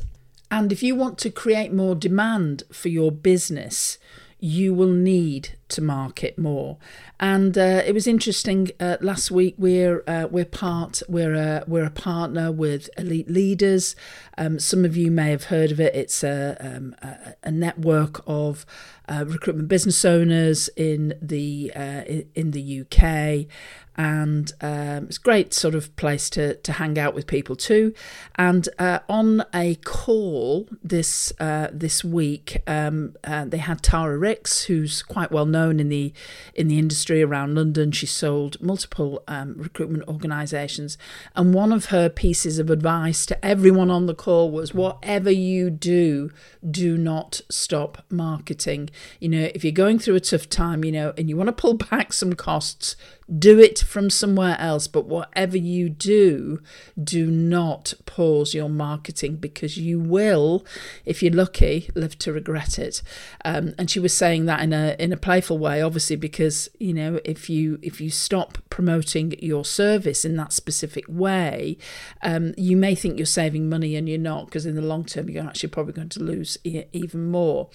and 0.50 0.72
if 0.72 0.82
you 0.82 0.96
want 0.96 1.18
to 1.20 1.30
create 1.30 1.74
more 1.74 1.94
demand 1.94 2.64
for 2.72 2.88
your 2.88 3.12
business, 3.12 4.00
you 4.40 4.74
will 4.74 4.92
need 4.92 5.57
to 5.70 5.82
market 5.82 6.38
more. 6.38 6.78
And 7.20 7.58
uh, 7.58 7.82
it 7.86 7.94
was 7.94 8.06
interesting. 8.06 8.70
Uh, 8.80 8.98
last 9.02 9.32
week, 9.32 9.56
we're 9.58 10.04
uh, 10.08 10.28
we're 10.30 10.46
part 10.46 11.02
we're 11.10 11.34
a 11.34 11.64
we're 11.68 11.86
a 11.86 11.92
partner 11.92 12.52
with 12.52 12.90
Elite 12.98 13.30
Leaders. 13.30 13.96
Um, 14.38 14.60
some 14.60 14.86
of 14.86 14.96
you 14.96 15.10
may 15.10 15.32
have 15.32 15.46
heard 15.46 15.72
of 15.72 15.80
it. 15.80 15.96
It's 15.96 16.24
a 16.24 16.58
um, 16.60 16.96
a, 17.02 17.34
a, 17.44 17.52
network 17.52 18.22
of 18.28 18.68
uh, 19.10 19.26
recruitment 19.28 19.68
business 19.68 20.06
owners 20.06 20.70
in 20.76 21.16
the 21.20 21.72
uh, 21.76 22.04
in 22.36 22.52
the 22.52 22.82
UK, 22.82 23.48
and 23.96 24.54
um, 24.62 25.06
it's 25.06 25.18
a 25.18 25.22
great 25.22 25.56
sort 25.56 25.74
of 25.74 25.96
place 25.96 26.30
to 26.32 26.54
to 26.58 26.74
hang 26.74 27.00
out 27.00 27.16
with 27.16 27.26
people 27.26 27.56
too. 27.56 27.96
And 28.36 28.70
uh, 28.78 29.00
on 29.10 29.44
a 29.56 29.74
call 29.76 30.70
this 30.84 31.34
this 31.40 32.04
week, 32.04 32.62
um, 32.68 33.16
they 33.24 33.58
had 33.58 33.82
Tara 33.82 34.20
Ricks, 34.20 34.66
who's 34.66 35.02
quite 35.02 35.32
well 35.32 35.48
known 35.48 35.57
in 35.66 35.90
the 35.90 36.14
in 36.54 36.68
the 36.68 36.80
industry 36.80 37.22
around 37.22 37.56
London. 37.56 37.92
She 37.92 38.06
sold 38.06 38.62
multiple 38.62 39.24
um, 39.28 39.56
recruitment 39.58 40.08
organisations, 40.08 40.98
and 41.36 41.54
one 41.54 41.72
of 41.72 41.86
her 41.88 42.10
pieces 42.10 42.60
of 42.60 42.70
advice 42.70 43.26
to 43.28 43.46
everyone 43.46 43.92
on 43.92 44.06
the 44.06 44.16
call 44.16 44.52
was: 44.52 44.74
whatever 44.74 45.32
you 45.32 45.70
do, 45.70 46.32
do 46.70 46.98
not 46.98 47.42
stop 47.50 48.04
marketing. 48.10 48.90
You 49.20 49.30
know, 49.30 49.50
if 49.54 49.64
you're 49.64 49.72
going 49.72 50.00
through 50.00 50.16
a 50.16 50.20
tough 50.20 50.50
time, 50.50 50.84
you 50.84 50.92
know, 50.92 51.14
and 51.18 51.30
you 51.30 51.38
want 51.38 51.48
to 51.48 51.54
pull 51.54 51.74
back 51.74 52.14
some 52.14 52.34
costs, 52.34 52.96
do 53.28 53.60
it 53.60 53.80
from 53.80 54.10
somewhere 54.10 54.58
else. 54.60 54.88
But 54.88 55.06
whatever 55.06 55.58
you 55.58 55.90
do, 55.90 56.62
do 57.02 57.28
not 57.28 57.94
pause 58.06 58.54
your 58.54 58.70
marketing 58.70 59.38
because 59.38 59.78
you 59.78 60.00
will, 60.00 60.66
if 61.06 61.22
you're 61.22 61.34
lucky, 61.34 61.90
live 61.96 62.18
to 62.20 62.32
regret 62.32 62.80
it. 62.80 63.02
Um, 63.44 63.74
and 63.78 63.90
she 63.90 64.00
was 64.00 64.16
saying 64.16 64.46
that 64.46 64.62
in 64.62 64.74
a 64.74 64.96
in 65.00 65.12
a 65.12 65.18
playful 65.18 65.58
way, 65.58 65.82
obviously, 65.82 66.16
because 66.16 66.70
you 66.80 66.94
know 66.94 67.20
if 67.26 67.50
you 67.50 67.80
if 67.82 68.00
you 68.00 68.10
stop 68.10 68.58
promoting 68.70 69.36
your 69.40 69.66
service 69.66 70.24
in 70.24 70.36
that 70.38 70.54
specific 70.54 71.06
way, 71.08 71.78
um, 72.22 72.54
you 72.58 72.78
may 72.78 72.96
think 72.96 73.18
you're 73.18 73.26
saving 73.26 73.70
money 73.70 73.96
and 73.96 74.08
you're 74.08 74.18
not 74.18 74.46
because 74.46 74.66
in 74.66 74.76
the 74.76 74.82
long 74.82 75.04
term 75.04 75.30
you're 75.30 75.44
actually 75.44 75.70
probably 75.70 75.94
going 75.94 76.10
to 76.10 76.22
lose 76.22 76.58
even 76.64 77.30
more. 77.30 77.70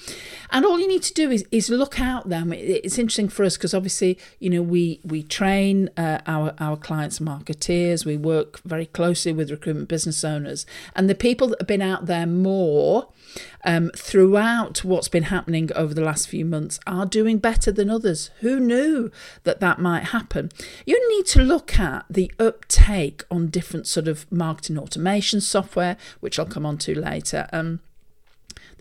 And 0.50 0.64
all 0.64 0.78
you 0.78 0.88
need 0.88 1.02
to 1.02 1.14
do 1.14 1.30
is 1.30 1.44
is 1.50 1.68
look 1.68 2.00
out. 2.00 2.28
Them. 2.28 2.52
It's 2.52 2.98
interesting 2.98 3.28
for 3.28 3.44
us 3.44 3.56
because 3.56 3.74
obviously 3.74 4.18
you 4.38 4.48
know 4.48 4.62
we 4.62 5.00
we. 5.04 5.26
Try 5.41 5.41
train 5.42 5.90
uh, 5.96 6.20
our, 6.24 6.54
our 6.60 6.76
clients 6.76 7.18
marketeers. 7.18 8.06
We 8.06 8.16
work 8.16 8.60
very 8.62 8.86
closely 8.86 9.32
with 9.32 9.50
recruitment 9.50 9.88
business 9.88 10.22
owners. 10.22 10.64
And 10.94 11.10
the 11.10 11.16
people 11.16 11.48
that 11.48 11.60
have 11.60 11.66
been 11.66 11.82
out 11.82 12.06
there 12.06 12.26
more 12.26 13.08
um, 13.64 13.90
throughout 13.96 14.84
what's 14.84 15.08
been 15.08 15.24
happening 15.24 15.68
over 15.74 15.94
the 15.94 16.04
last 16.04 16.28
few 16.28 16.44
months 16.44 16.78
are 16.86 17.06
doing 17.06 17.38
better 17.38 17.72
than 17.72 17.90
others. 17.90 18.30
Who 18.38 18.60
knew 18.60 19.10
that 19.42 19.58
that 19.58 19.80
might 19.80 20.04
happen? 20.04 20.52
You 20.86 20.96
need 21.16 21.26
to 21.26 21.42
look 21.42 21.76
at 21.76 22.04
the 22.08 22.30
uptake 22.38 23.24
on 23.28 23.48
different 23.48 23.88
sort 23.88 24.06
of 24.06 24.30
marketing 24.30 24.78
automation 24.78 25.40
software, 25.40 25.96
which 26.20 26.38
I'll 26.38 26.46
come 26.46 26.64
on 26.64 26.78
to 26.78 26.94
later. 26.94 27.48
Um, 27.52 27.80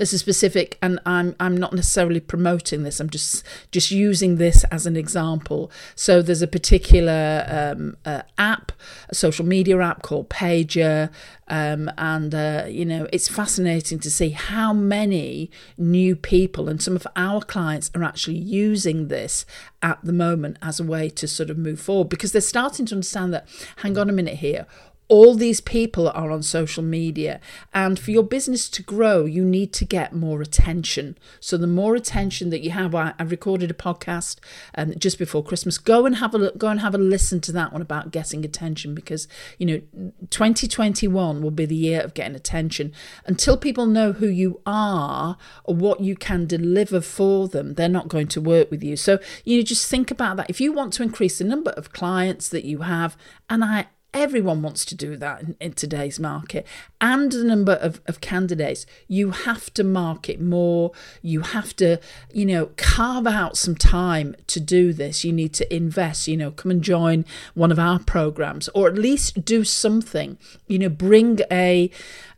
there's 0.02 0.14
is 0.14 0.20
specific 0.20 0.78
and 0.82 1.00
i'm 1.06 1.36
i'm 1.40 1.56
not 1.56 1.74
necessarily 1.74 2.20
promoting 2.20 2.84
this 2.84 3.00
i'm 3.00 3.10
just 3.10 3.44
just 3.72 3.92
using 3.92 4.38
this 4.38 4.64
as 4.66 4.86
an 4.86 4.96
example. 4.98 5.72
So 5.96 6.22
there's 6.22 6.42
a 6.42 6.48
particular 6.48 7.46
um, 7.48 7.98
uh, 8.06 8.24
app 8.38 8.72
a 9.10 9.16
social 9.16 9.46
media 9.46 9.80
app 9.80 10.02
called 10.02 10.30
pager 10.30 11.10
um, 11.48 11.92
and 11.98 12.34
uh, 12.34 12.66
you 12.68 12.86
know 12.86 13.08
it's 13.14 13.28
fascinating 13.28 14.00
to 14.00 14.12
see 14.12 14.30
how 14.30 14.74
many 14.74 15.52
new 15.78 16.16
people 16.16 16.70
and 16.70 16.82
some 16.82 16.96
of 16.96 17.06
our 17.16 17.42
clients 17.42 17.92
are 17.96 18.04
actually 18.04 18.38
using 18.38 19.08
this 19.08 19.46
at 19.82 20.00
the 20.04 20.14
moment 20.14 20.58
as 20.62 20.80
a 20.80 20.84
way 20.84 21.10
to 21.10 21.28
sort 21.28 21.50
of 21.50 21.58
move 21.58 21.80
forward 21.80 22.10
because 22.10 22.32
they're 22.32 22.42
starting 22.42 22.86
to 22.86 22.96
understand 22.96 23.34
that 23.34 23.48
hang 23.78 23.98
on 23.98 24.10
a 24.10 24.14
minute 24.14 24.36
here 24.36 24.66
all 25.12 25.36
these 25.36 25.60
people 25.60 26.08
are 26.08 26.32
on 26.32 26.42
social 26.42 26.82
media. 26.82 27.42
And 27.74 28.00
for 28.00 28.12
your 28.12 28.24
business 28.24 28.70
to 28.70 28.82
grow 28.82 29.26
you 29.26 29.44
need 29.44 29.74
to 29.74 29.84
get 29.84 30.16
more 30.16 30.42
attention. 30.42 31.18
So 31.42 31.58
the 31.58 31.68
more 31.68 31.96
attention 31.96 32.50
that 32.52 32.62
you 32.62 32.70
have 32.72 32.96
i, 32.96 33.14
I 33.20 33.24
recorded 33.24 33.70
a 33.70 33.74
podcast 33.74 34.40
um, 34.74 34.94
just 34.98 35.20
before 35.20 35.44
christmas. 35.44 35.78
Go 35.78 36.06
and 36.06 36.16
have 36.16 36.34
a 36.34 36.38
look 36.38 36.58
go 36.58 36.70
and 36.70 36.80
have 36.80 36.96
a 36.96 36.98
listen 36.98 37.42
to 37.42 37.52
that 37.52 37.74
one 37.74 37.82
about 37.82 38.12
getting 38.12 38.46
attention 38.46 38.96
because 38.96 39.28
you 39.58 39.66
know 39.66 39.82
2021 40.30 41.42
will 41.42 41.52
be 41.52 41.66
the 41.66 41.76
year 41.76 42.00
of 42.00 42.14
getting 42.14 42.36
attention. 42.36 42.94
Until 43.26 43.58
people 43.58 43.88
know 43.88 44.14
who 44.14 44.28
you 44.28 44.62
are 44.66 45.38
or 45.66 45.76
what 45.76 46.00
you 46.00 46.16
can 46.16 46.48
deliver 46.48 47.02
for 47.02 47.50
them 47.50 47.74
they're 47.74 47.90
not 47.90 48.08
going 48.08 48.28
to 48.28 48.40
work 48.40 48.72
with 48.72 48.82
you. 48.82 48.96
So 48.96 49.20
you 49.44 49.58
know 49.58 49.64
just 49.64 49.90
think 49.90 50.10
about 50.10 50.38
that. 50.38 50.50
If 50.50 50.62
you 50.62 50.72
want 50.72 50.94
to 50.94 51.04
increase 51.04 51.38
the 51.38 51.44
number 51.44 51.72
of 51.72 51.92
clients 51.92 52.48
that 52.48 52.64
you 52.64 52.84
have 52.84 53.18
and 53.50 53.66
i 53.66 53.88
Everyone 54.14 54.62
wants 54.62 54.84
to 54.86 54.96
do 54.96 55.16
that 55.18 55.42
in, 55.42 55.56
in, 55.62 55.74
today's 55.74 56.20
market. 56.20 56.68
And 57.00 57.32
the 57.32 57.46
number 57.46 57.74
of, 57.74 58.02
of 58.08 58.20
candidates, 58.20 58.86
you 59.08 59.32
have 59.32 59.74
to 59.76 59.86
market 59.86 60.42
more. 60.42 60.92
You 61.22 61.42
have 61.42 61.74
to, 61.78 61.98
you 62.34 62.46
know, 62.46 62.72
carve 62.76 63.26
out 63.26 63.56
some 63.56 63.76
time 63.76 64.36
to 64.48 64.60
do 64.60 64.92
this. 64.92 65.24
You 65.24 65.32
need 65.32 65.54
to 65.54 65.76
invest, 65.76 66.28
you 66.28 66.36
know, 66.36 66.52
come 66.52 66.72
and 66.72 66.84
join 66.84 67.24
one 67.54 67.72
of 67.72 67.80
our 67.80 68.00
programs 68.00 68.68
or 68.70 68.90
at 68.90 68.96
least 68.96 69.46
do 69.46 69.64
something, 69.64 70.38
you 70.68 70.80
know, 70.80 70.90
bring 70.90 71.40
a, 71.50 71.90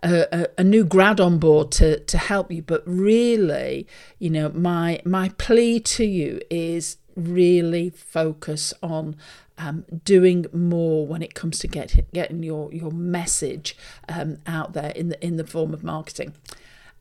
a, 0.04 0.48
a 0.58 0.64
new 0.64 0.84
grad 0.84 1.20
on 1.20 1.40
board 1.40 1.72
to, 1.72 2.00
to 2.02 2.18
help 2.20 2.52
you. 2.52 2.62
But 2.62 2.84
really, 2.86 3.88
you 4.20 4.30
know, 4.30 4.50
my, 4.50 5.02
my 5.06 5.30
plea 5.40 5.80
to 5.80 6.06
you 6.06 6.40
is 6.52 6.98
really 7.16 7.90
focus 7.90 8.74
on 8.82 9.16
um, 9.58 9.86
doing 10.04 10.46
more 10.54 11.06
when 11.06 11.22
it 11.22 11.34
comes 11.34 11.60
to 11.60 11.68
get, 11.68 12.12
getting 12.14 12.44
your 12.44 12.74
your 12.74 12.92
message 12.92 13.78
um, 14.10 14.38
out 14.48 14.74
there 14.74 14.92
in 14.92 15.10
the 15.10 15.26
in 15.26 15.38
the 15.38 15.46
form 15.46 15.74
of 15.74 15.84
marketing. 15.84 16.34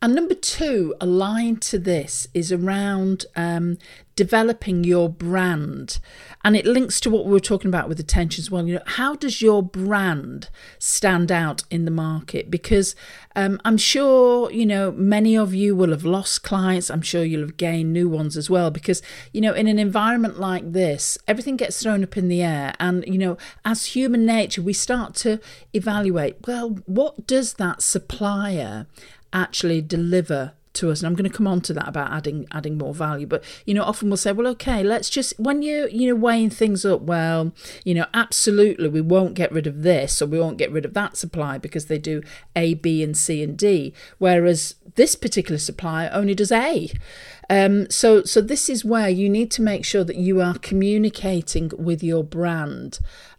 And 0.02 0.16
number 0.16 0.34
two, 0.34 0.96
aligned 1.00 1.62
to 1.62 1.78
this, 1.78 2.26
is 2.34 2.50
around 2.50 3.24
um, 3.36 3.78
developing 4.16 4.82
your 4.82 5.08
brand. 5.08 6.00
And 6.44 6.56
it 6.56 6.66
links 6.66 6.98
to 7.02 7.10
what 7.10 7.24
we 7.24 7.30
were 7.30 7.38
talking 7.38 7.68
about 7.68 7.88
with 7.88 8.00
attention 8.00 8.42
as 8.42 8.50
well. 8.50 8.66
You 8.66 8.74
know, 8.74 8.82
how 8.84 9.14
does 9.14 9.40
your 9.40 9.62
brand 9.62 10.48
stand 10.80 11.30
out 11.30 11.62
in 11.70 11.84
the 11.84 11.92
market? 11.92 12.50
Because 12.50 12.96
um, 13.36 13.60
I'm 13.64 13.76
sure, 13.76 14.50
you 14.50 14.66
know, 14.66 14.90
many 14.90 15.36
of 15.36 15.54
you 15.54 15.76
will 15.76 15.90
have 15.90 16.04
lost 16.04 16.42
clients. 16.42 16.90
I'm 16.90 17.00
sure 17.00 17.22
you'll 17.22 17.42
have 17.42 17.56
gained 17.56 17.92
new 17.92 18.08
ones 18.08 18.36
as 18.36 18.50
well. 18.50 18.72
Because, 18.72 19.02
you 19.32 19.40
know, 19.40 19.52
in 19.52 19.68
an 19.68 19.78
environment 19.78 20.40
like 20.40 20.72
this, 20.72 21.16
everything 21.28 21.56
gets 21.56 21.80
thrown 21.80 22.02
up 22.02 22.16
in 22.16 22.26
the 22.26 22.42
air. 22.42 22.74
And, 22.80 23.04
you 23.06 23.18
know, 23.18 23.38
as 23.64 23.86
human 23.86 24.26
nature, 24.26 24.62
we 24.62 24.72
start 24.72 25.14
to 25.16 25.38
evaluate 25.72 26.44
well, 26.44 26.70
what 26.86 27.24
does 27.24 27.54
that 27.54 27.82
supplier 27.82 28.88
actually 29.32 29.80
deliver 29.80 30.52
to 30.74 30.90
us. 30.90 31.00
And 31.00 31.06
I'm 31.06 31.14
going 31.14 31.30
to 31.30 31.36
come 31.36 31.46
on 31.46 31.60
to 31.62 31.72
that 31.74 31.88
about 31.88 32.12
adding 32.12 32.46
adding 32.50 32.78
more 32.78 32.94
value 32.94 33.26
but 33.26 33.44
you 33.66 33.74
know 33.74 33.82
often 33.82 34.08
we'll 34.08 34.16
say 34.16 34.32
well 34.32 34.46
okay 34.48 34.82
let's 34.82 35.10
just 35.10 35.38
when 35.38 35.62
you 35.62 35.88
you 35.92 36.08
know 36.08 36.14
weighing 36.14 36.50
things 36.50 36.84
up 36.84 37.02
well 37.02 37.52
you 37.84 37.94
know 37.94 38.06
absolutely 38.14 38.88
we 38.88 39.00
won't 39.00 39.34
get 39.34 39.52
rid 39.52 39.66
of 39.66 39.82
this 39.82 40.22
or 40.22 40.26
we 40.26 40.40
won't 40.40 40.58
get 40.58 40.72
rid 40.72 40.84
of 40.84 40.94
that 40.94 41.16
supply 41.16 41.58
because 41.58 41.86
they 41.86 41.98
do 41.98 42.22
A 42.56 42.74
B 42.74 43.02
and 43.02 43.16
C 43.16 43.42
and 43.42 43.56
D 43.56 43.92
whereas 44.18 44.76
this 44.94 45.14
particular 45.14 45.58
supplier 45.58 46.10
only 46.12 46.34
does 46.34 46.52
A. 46.52 46.90
Um, 47.50 47.90
so 47.90 48.24
so 48.24 48.40
this 48.40 48.68
is 48.68 48.84
where 48.84 49.08
you 49.08 49.28
need 49.28 49.50
to 49.52 49.62
make 49.62 49.84
sure 49.84 50.04
that 50.04 50.16
you 50.16 50.40
are 50.40 50.54
communicating 50.58 51.70
with 51.76 52.02
your 52.02 52.24
brand 52.24 52.98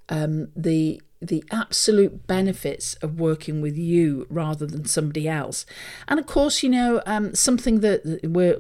um, 0.10 0.50
the 0.56 1.02
the 1.28 1.44
absolute 1.52 2.28
benefits 2.28 2.96
of 2.96 3.20
working 3.20 3.62
with 3.62 3.78
you 3.78 4.28
rather 4.30 4.66
than 4.66 4.86
somebody 4.86 5.28
else. 5.28 5.66
And 6.08 6.20
of 6.20 6.26
course, 6.26 6.64
you 6.64 6.70
know, 6.70 7.02
um, 7.06 7.34
something 7.36 7.80
that 7.80 8.20
we're, 8.24 8.58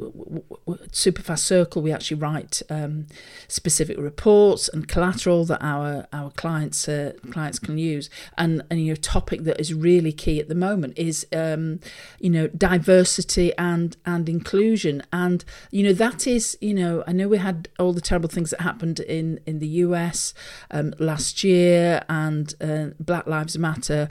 we're 0.65 0.77
Superfast 0.87 1.39
Circle, 1.39 1.81
we 1.81 1.91
actually 1.91 2.17
write 2.17 2.61
um, 2.69 3.07
specific 3.47 3.97
reports 3.97 4.69
and 4.69 4.87
collateral 4.87 5.45
that 5.45 5.63
our 5.63 6.07
our 6.13 6.31
clients 6.31 6.87
uh, 6.87 7.13
clients 7.31 7.59
can 7.59 7.77
use. 7.77 8.09
And 8.37 8.63
and 8.69 8.85
your 8.85 8.95
topic 8.95 9.43
that 9.43 9.59
is 9.59 9.73
really 9.73 10.11
key 10.11 10.39
at 10.39 10.49
the 10.49 10.55
moment 10.55 10.97
is 10.97 11.27
um, 11.33 11.79
you 12.19 12.29
know 12.29 12.47
diversity 12.47 13.53
and 13.57 13.97
and 14.05 14.29
inclusion. 14.29 15.03
And 15.11 15.43
you 15.71 15.83
know 15.83 15.93
that 15.93 16.27
is 16.27 16.57
you 16.61 16.73
know 16.73 17.03
I 17.07 17.11
know 17.11 17.27
we 17.27 17.37
had 17.37 17.69
all 17.79 17.93
the 17.93 18.01
terrible 18.01 18.29
things 18.29 18.51
that 18.51 18.61
happened 18.61 18.99
in 18.99 19.39
in 19.45 19.59
the 19.59 19.67
US 19.67 20.33
um, 20.71 20.93
last 20.99 21.43
year 21.43 22.03
and 22.09 22.52
uh, 22.61 22.91
Black 22.99 23.27
Lives 23.27 23.57
Matter, 23.57 24.09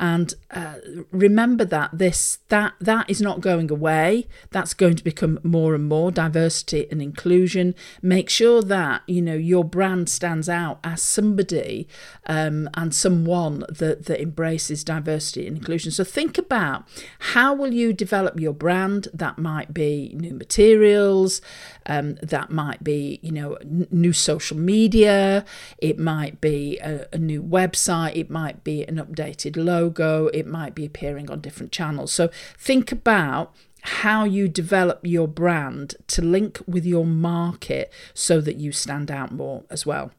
and 0.00 0.34
uh, 0.50 0.74
remember 1.12 1.64
that 1.64 1.90
this 1.92 2.38
that 2.48 2.74
that 2.80 3.08
is 3.08 3.20
not 3.20 3.40
going 3.40 3.70
away. 3.70 4.26
That's 4.50 4.74
going 4.74 4.96
to 4.96 5.04
become 5.04 5.38
more 5.42 5.74
and 5.74 5.84
more 5.88 6.10
diversity 6.10 6.86
and 6.90 7.00
inclusion. 7.00 7.74
Make 8.02 8.28
sure 8.28 8.60
that 8.62 9.02
you 9.06 9.22
know 9.22 9.34
your 9.34 9.64
brand 9.64 10.08
stands 10.08 10.48
out 10.48 10.80
as 10.82 11.00
somebody 11.00 11.86
um, 12.26 12.68
and 12.74 12.94
someone 12.94 13.64
that 13.68 14.06
that 14.06 14.20
embraces 14.20 14.82
diversity 14.82 15.46
and 15.46 15.56
inclusion. 15.56 15.92
So 15.92 16.02
think 16.02 16.38
about 16.38 16.88
how 17.34 17.54
will 17.54 17.72
you 17.72 17.92
develop 17.92 18.38
your 18.40 18.52
brand. 18.52 19.08
That 19.14 19.38
might 19.38 19.72
be 19.72 20.12
new 20.16 20.34
materials. 20.34 21.40
Um, 21.86 22.16
that 22.22 22.50
might 22.50 22.82
be 22.82 23.20
you 23.22 23.32
know 23.32 23.54
n- 23.54 23.86
new 23.90 24.12
social 24.12 24.56
media. 24.56 25.44
It 25.78 25.98
might 25.98 26.40
be 26.40 26.78
a, 26.78 27.06
a 27.12 27.18
new 27.18 27.42
website. 27.42 27.83
It 27.88 28.30
might 28.30 28.64
be 28.64 28.84
an 28.84 28.96
updated 28.96 29.56
logo. 29.56 30.28
It 30.28 30.46
might 30.46 30.74
be 30.74 30.84
appearing 30.84 31.30
on 31.30 31.40
different 31.40 31.72
channels. 31.72 32.12
So 32.12 32.30
think 32.56 32.92
about 32.92 33.54
how 33.82 34.24
you 34.24 34.48
develop 34.48 35.00
your 35.02 35.28
brand 35.28 35.94
to 36.06 36.22
link 36.22 36.60
with 36.66 36.86
your 36.86 37.04
market 37.04 37.92
so 38.14 38.40
that 38.40 38.56
you 38.56 38.72
stand 38.72 39.10
out 39.10 39.30
more 39.30 39.64
as 39.68 39.84
well. 39.84 40.10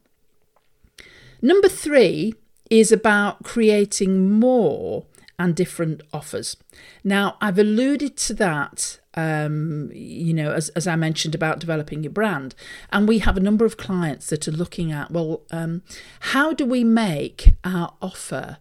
Number 1.42 1.68
three 1.68 2.34
is 2.70 2.92
about 2.92 3.42
creating 3.42 4.30
more 4.30 5.04
and 5.38 5.54
different 5.54 6.02
offers. 6.12 6.56
Now, 7.04 7.36
I've 7.40 7.58
alluded 7.58 8.16
to 8.18 8.34
that, 8.34 9.00
um, 9.16 9.90
you 9.92 10.34
know, 10.34 10.52
as, 10.52 10.68
as 10.70 10.86
I 10.86 10.96
mentioned 10.96 11.34
about 11.34 11.58
developing 11.58 12.02
your 12.02 12.12
brand. 12.12 12.54
And 12.90 13.08
we 13.08 13.18
have 13.20 13.36
a 13.36 13.40
number 13.40 13.64
of 13.64 13.76
clients 13.76 14.28
that 14.28 14.46
are 14.46 14.52
looking 14.52 14.92
at, 14.92 15.10
well, 15.10 15.42
um, 15.50 15.82
how 16.20 16.52
do 16.52 16.66
we 16.66 16.84
make 16.84 17.54
our 17.64 17.94
offer 18.00 18.58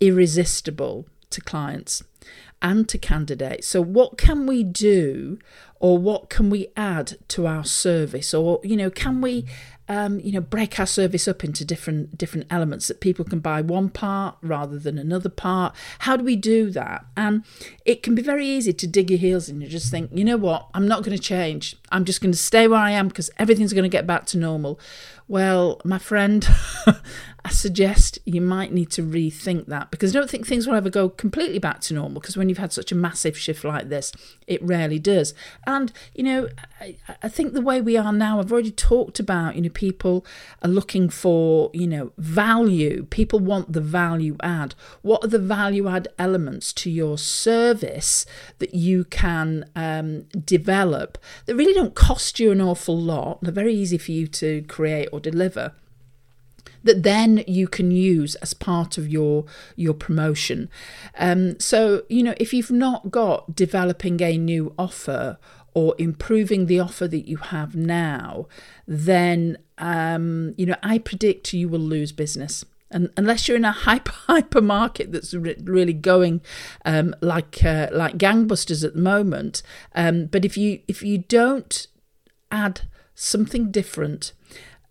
irresistible 0.00 1.06
to 1.30 1.40
clients? 1.40 2.02
and 2.60 2.88
to 2.88 2.98
candidates. 2.98 3.68
So, 3.68 3.80
what 3.80 4.18
can 4.18 4.44
we 4.44 4.64
do, 4.64 5.38
or 5.78 5.96
what 5.96 6.28
can 6.28 6.50
we 6.50 6.66
add 6.76 7.16
to 7.28 7.46
our 7.46 7.64
service, 7.64 8.34
or 8.34 8.60
you 8.64 8.76
know, 8.76 8.90
can 8.90 9.20
we 9.20 9.46
um, 9.88 10.20
you 10.20 10.32
know, 10.32 10.40
break 10.40 10.78
our 10.78 10.86
service 10.86 11.26
up 11.26 11.42
into 11.42 11.64
different 11.64 12.18
different 12.18 12.46
elements 12.50 12.88
that 12.88 13.00
people 13.00 13.24
can 13.24 13.40
buy 13.40 13.62
one 13.62 13.88
part 13.88 14.36
rather 14.42 14.78
than 14.78 14.98
another 14.98 15.30
part. 15.30 15.74
How 16.00 16.16
do 16.16 16.24
we 16.24 16.36
do 16.36 16.70
that? 16.70 17.06
And 17.16 17.44
it 17.84 18.02
can 18.02 18.14
be 18.14 18.22
very 18.22 18.46
easy 18.46 18.72
to 18.74 18.86
dig 18.86 19.10
your 19.10 19.18
heels 19.18 19.48
in 19.48 19.62
and 19.62 19.70
just 19.70 19.90
think, 19.90 20.10
you 20.12 20.24
know 20.24 20.36
what, 20.36 20.68
I'm 20.74 20.86
not 20.86 21.02
going 21.02 21.16
to 21.16 21.22
change. 21.22 21.76
I'm 21.90 22.04
just 22.04 22.20
going 22.20 22.32
to 22.32 22.38
stay 22.38 22.68
where 22.68 22.78
I 22.78 22.90
am 22.90 23.08
because 23.08 23.30
everything's 23.38 23.72
going 23.72 23.84
to 23.84 23.88
get 23.88 24.06
back 24.06 24.26
to 24.26 24.38
normal. 24.38 24.78
Well, 25.26 25.80
my 25.84 25.98
friend, 25.98 26.46
I 27.48 27.50
suggest 27.50 28.18
you 28.26 28.42
might 28.42 28.74
need 28.74 28.90
to 28.90 29.02
rethink 29.02 29.68
that 29.68 29.90
because 29.90 30.14
I 30.14 30.18
don't 30.18 30.28
think 30.28 30.46
things 30.46 30.66
will 30.66 30.74
ever 30.74 30.90
go 30.90 31.08
completely 31.08 31.58
back 31.58 31.80
to 31.82 31.94
normal 31.94 32.20
because 32.20 32.36
when 32.36 32.50
you've 32.50 32.58
had 32.58 32.74
such 32.74 32.92
a 32.92 32.94
massive 32.94 33.38
shift 33.38 33.64
like 33.64 33.88
this, 33.88 34.12
it 34.46 34.62
rarely 34.62 34.98
does. 34.98 35.32
And, 35.66 35.90
you 36.14 36.24
know, 36.24 36.48
I, 36.78 36.96
I 37.22 37.28
think 37.30 37.54
the 37.54 37.62
way 37.62 37.80
we 37.80 37.96
are 37.96 38.12
now, 38.12 38.38
I've 38.38 38.52
already 38.52 38.70
talked 38.70 39.18
about, 39.18 39.56
you 39.56 39.62
know, 39.62 39.70
people 39.70 40.26
are 40.62 40.68
looking 40.68 41.08
for, 41.08 41.70
you 41.72 41.86
know, 41.86 42.12
value. 42.18 43.06
People 43.08 43.38
want 43.38 43.72
the 43.72 43.80
value 43.80 44.36
add. 44.42 44.74
What 45.00 45.24
are 45.24 45.28
the 45.28 45.38
value 45.38 45.88
add 45.88 46.06
elements 46.18 46.74
to 46.74 46.90
your 46.90 47.16
service 47.16 48.26
that 48.58 48.74
you 48.74 49.04
can 49.04 49.70
um, 49.74 50.24
develop 50.44 51.16
that 51.46 51.56
really 51.56 51.72
don't 51.72 51.94
cost 51.94 52.38
you 52.38 52.52
an 52.52 52.60
awful 52.60 52.98
lot? 52.98 53.38
They're 53.40 53.52
very 53.52 53.74
easy 53.74 53.96
for 53.96 54.12
you 54.12 54.26
to 54.26 54.60
create 54.68 55.08
or 55.12 55.18
deliver 55.18 55.72
that 56.84 57.02
then 57.02 57.44
you 57.46 57.68
can 57.68 57.90
use 57.90 58.34
as 58.36 58.54
part 58.54 58.98
of 58.98 59.08
your 59.08 59.44
your 59.76 59.94
promotion. 59.94 60.68
Um, 61.16 61.58
so 61.58 62.02
you 62.08 62.22
know 62.22 62.34
if 62.38 62.52
you've 62.52 62.70
not 62.70 63.10
got 63.10 63.54
developing 63.54 64.20
a 64.22 64.36
new 64.38 64.74
offer 64.78 65.38
or 65.74 65.94
improving 65.98 66.66
the 66.66 66.80
offer 66.80 67.06
that 67.06 67.28
you 67.28 67.36
have 67.36 67.76
now, 67.76 68.48
then 68.86 69.58
um, 69.78 70.54
you 70.56 70.66
know 70.66 70.76
I 70.82 70.98
predict 70.98 71.52
you 71.52 71.68
will 71.68 71.78
lose 71.80 72.12
business. 72.12 72.64
And 72.90 73.10
unless 73.18 73.46
you're 73.46 73.56
in 73.56 73.66
a 73.66 73.72
hyper 73.86 74.12
hyper 74.12 74.60
market 74.60 75.12
that's 75.12 75.34
re- 75.34 75.56
really 75.62 75.92
going 75.92 76.40
um, 76.84 77.14
like 77.20 77.64
uh, 77.64 77.88
like 77.92 78.18
gangbusters 78.18 78.84
at 78.84 78.94
the 78.94 79.00
moment, 79.00 79.62
um, 79.94 80.26
but 80.26 80.44
if 80.44 80.56
you 80.56 80.80
if 80.88 81.02
you 81.02 81.18
don't 81.18 81.86
add 82.50 82.82
something 83.14 83.70
different 83.70 84.32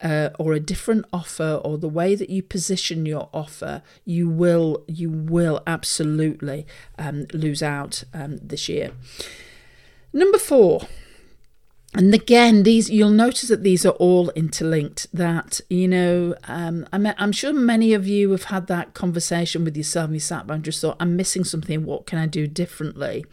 uh, 0.01 0.29
or 0.37 0.53
a 0.53 0.59
different 0.59 1.05
offer 1.11 1.59
or 1.63 1.77
the 1.77 1.89
way 1.89 2.15
that 2.15 2.29
you 2.29 2.43
position 2.43 3.05
your 3.05 3.29
offer, 3.33 3.81
you 4.05 4.29
will 4.29 4.83
you 4.87 5.09
will 5.09 5.61
absolutely 5.65 6.65
um, 6.97 7.25
lose 7.33 7.63
out 7.63 8.03
um, 8.13 8.37
this 8.37 8.69
year. 8.69 8.91
Number 10.13 10.37
four, 10.37 10.87
and 11.93 12.13
again 12.13 12.63
these 12.63 12.89
you'll 12.89 13.09
notice 13.09 13.47
that 13.49 13.63
these 13.63 13.85
are 13.85 13.91
all 13.91 14.29
interlinked 14.31 15.07
that 15.13 15.61
you 15.69 15.87
know 15.87 16.35
um, 16.47 16.85
I'm, 16.91 17.07
I'm 17.17 17.31
sure 17.31 17.53
many 17.53 17.93
of 17.93 18.07
you 18.07 18.31
have 18.31 18.45
had 18.45 18.67
that 18.67 18.93
conversation 18.93 19.63
with 19.63 19.77
yourself 19.77 20.05
and 20.05 20.15
you 20.15 20.19
sat 20.19 20.47
down 20.47 20.55
and 20.55 20.65
just 20.65 20.81
thought 20.81 20.97
i'm 20.99 21.15
missing 21.15 21.43
something 21.43 21.85
what 21.85 22.05
can 22.05 22.19
i 22.19 22.25
do 22.25 22.47
differently? 22.57 23.25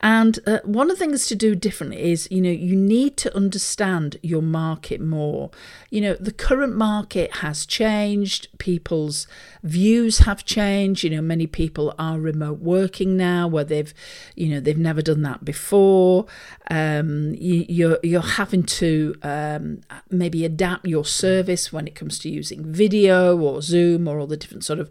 And 0.00 0.38
uh, 0.46 0.60
one 0.64 0.90
of 0.90 0.98
the 0.98 1.04
things 1.04 1.26
to 1.26 1.34
do 1.34 1.54
differently 1.54 2.12
is 2.12 2.28
you 2.30 2.40
know 2.40 2.50
you 2.50 2.76
need 2.76 3.16
to 3.18 3.34
understand 3.36 4.16
your 4.22 4.42
market 4.42 5.00
more. 5.00 5.50
You 5.90 6.00
know 6.02 6.14
the 6.14 6.32
current 6.32 6.76
market 6.76 7.36
has 7.36 7.66
changed 7.66 8.46
people's 8.58 9.26
views 9.62 10.18
have 10.18 10.44
changed 10.44 11.02
you 11.04 11.10
know 11.10 11.20
many 11.20 11.46
people 11.46 11.94
are 11.98 12.18
remote 12.18 12.60
working 12.60 13.16
now 13.16 13.46
where 13.46 13.64
they've 13.64 13.92
you 14.36 14.48
know 14.48 14.60
they've 14.60 14.78
never 14.78 15.02
done 15.02 15.22
that 15.22 15.44
before 15.44 16.26
um, 16.70 17.34
you, 17.34 17.66
you're 17.68 17.98
you're 18.02 18.20
having 18.20 18.62
to 18.62 19.16
um, 19.22 19.80
maybe 20.08 20.44
adapt 20.44 20.86
your 20.86 21.04
service 21.04 21.72
when 21.72 21.88
it 21.88 21.96
comes 21.96 22.18
to 22.20 22.30
using 22.30 22.72
video 22.72 23.36
or 23.36 23.60
Zoom 23.60 24.06
or 24.06 24.20
all 24.20 24.28
the 24.28 24.36
different 24.36 24.64
sort 24.64 24.78
of 24.78 24.88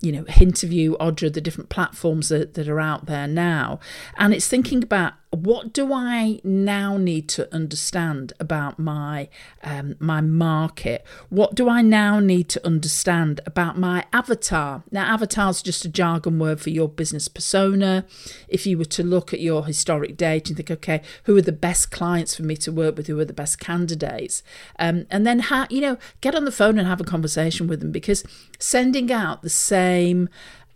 you 0.00 0.12
know, 0.12 0.22
Hinterview, 0.24 0.96
Odro, 0.98 1.32
the 1.32 1.40
different 1.40 1.70
platforms 1.70 2.28
that, 2.28 2.54
that 2.54 2.68
are 2.68 2.80
out 2.80 3.06
there 3.06 3.26
now. 3.26 3.80
And 4.16 4.32
it's 4.32 4.46
thinking 4.46 4.82
about 4.82 5.14
what 5.30 5.74
do 5.74 5.92
I 5.92 6.40
now 6.42 6.96
need 6.96 7.28
to 7.30 7.52
understand 7.54 8.32
about 8.40 8.78
my 8.78 9.28
um, 9.62 9.94
my 9.98 10.22
market? 10.22 11.04
What 11.28 11.54
do 11.54 11.68
I 11.68 11.82
now 11.82 12.18
need 12.18 12.48
to 12.50 12.66
understand 12.66 13.42
about 13.44 13.76
my 13.76 14.06
avatar? 14.10 14.84
Now, 14.90 15.04
avatar 15.12 15.50
is 15.50 15.60
just 15.60 15.84
a 15.84 15.88
jargon 15.90 16.38
word 16.38 16.62
for 16.62 16.70
your 16.70 16.88
business 16.88 17.28
persona. 17.28 18.06
If 18.48 18.66
you 18.66 18.78
were 18.78 18.86
to 18.86 19.02
look 19.02 19.34
at 19.34 19.40
your 19.40 19.66
historic 19.66 20.16
data 20.16 20.50
and 20.50 20.56
think, 20.56 20.70
okay, 20.70 21.02
who 21.24 21.36
are 21.36 21.42
the 21.42 21.52
best 21.52 21.90
clients 21.90 22.34
for 22.34 22.44
me 22.44 22.56
to 22.56 22.72
work 22.72 22.96
with? 22.96 23.08
Who 23.08 23.18
are 23.18 23.26
the 23.26 23.34
best 23.34 23.60
candidates? 23.60 24.42
Um, 24.78 25.06
and 25.10 25.26
then, 25.26 25.40
ha- 25.40 25.66
you 25.68 25.82
know, 25.82 25.98
get 26.22 26.34
on 26.34 26.46
the 26.46 26.52
phone 26.52 26.78
and 26.78 26.88
have 26.88 27.02
a 27.02 27.04
conversation 27.04 27.66
with 27.66 27.80
them 27.80 27.92
because 27.92 28.24
sending 28.58 29.12
out 29.12 29.42
the 29.42 29.50
same 29.50 29.87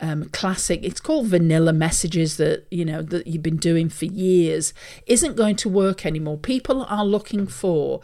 um, 0.01 0.25
classic 0.31 0.81
it's 0.83 1.01
called 1.01 1.29
vanilla 1.29 1.72
messages 1.72 2.37
that 2.37 2.66
you 2.70 2.85
know 2.85 3.03
that 3.03 3.27
you've 3.27 3.42
been 3.42 3.57
doing 3.57 3.88
for 3.88 4.07
years 4.07 4.75
isn't 5.07 5.37
going 5.37 5.57
to 5.57 5.68
work 5.68 6.05
anymore. 6.05 6.37
People 6.37 6.85
are 6.88 7.05
looking 7.05 7.46
for 7.46 8.01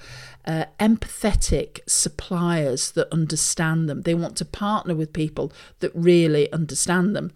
uh, 0.47 0.65
empathetic 0.79 1.81
suppliers 1.87 2.93
that 2.93 3.13
understand 3.13 3.89
them. 3.89 4.03
They 4.03 4.15
want 4.15 4.37
to 4.37 4.45
partner 4.45 4.95
with 4.95 5.13
people 5.13 5.53
that 5.81 5.91
really 5.95 6.51
understand 6.53 7.17
them 7.17 7.33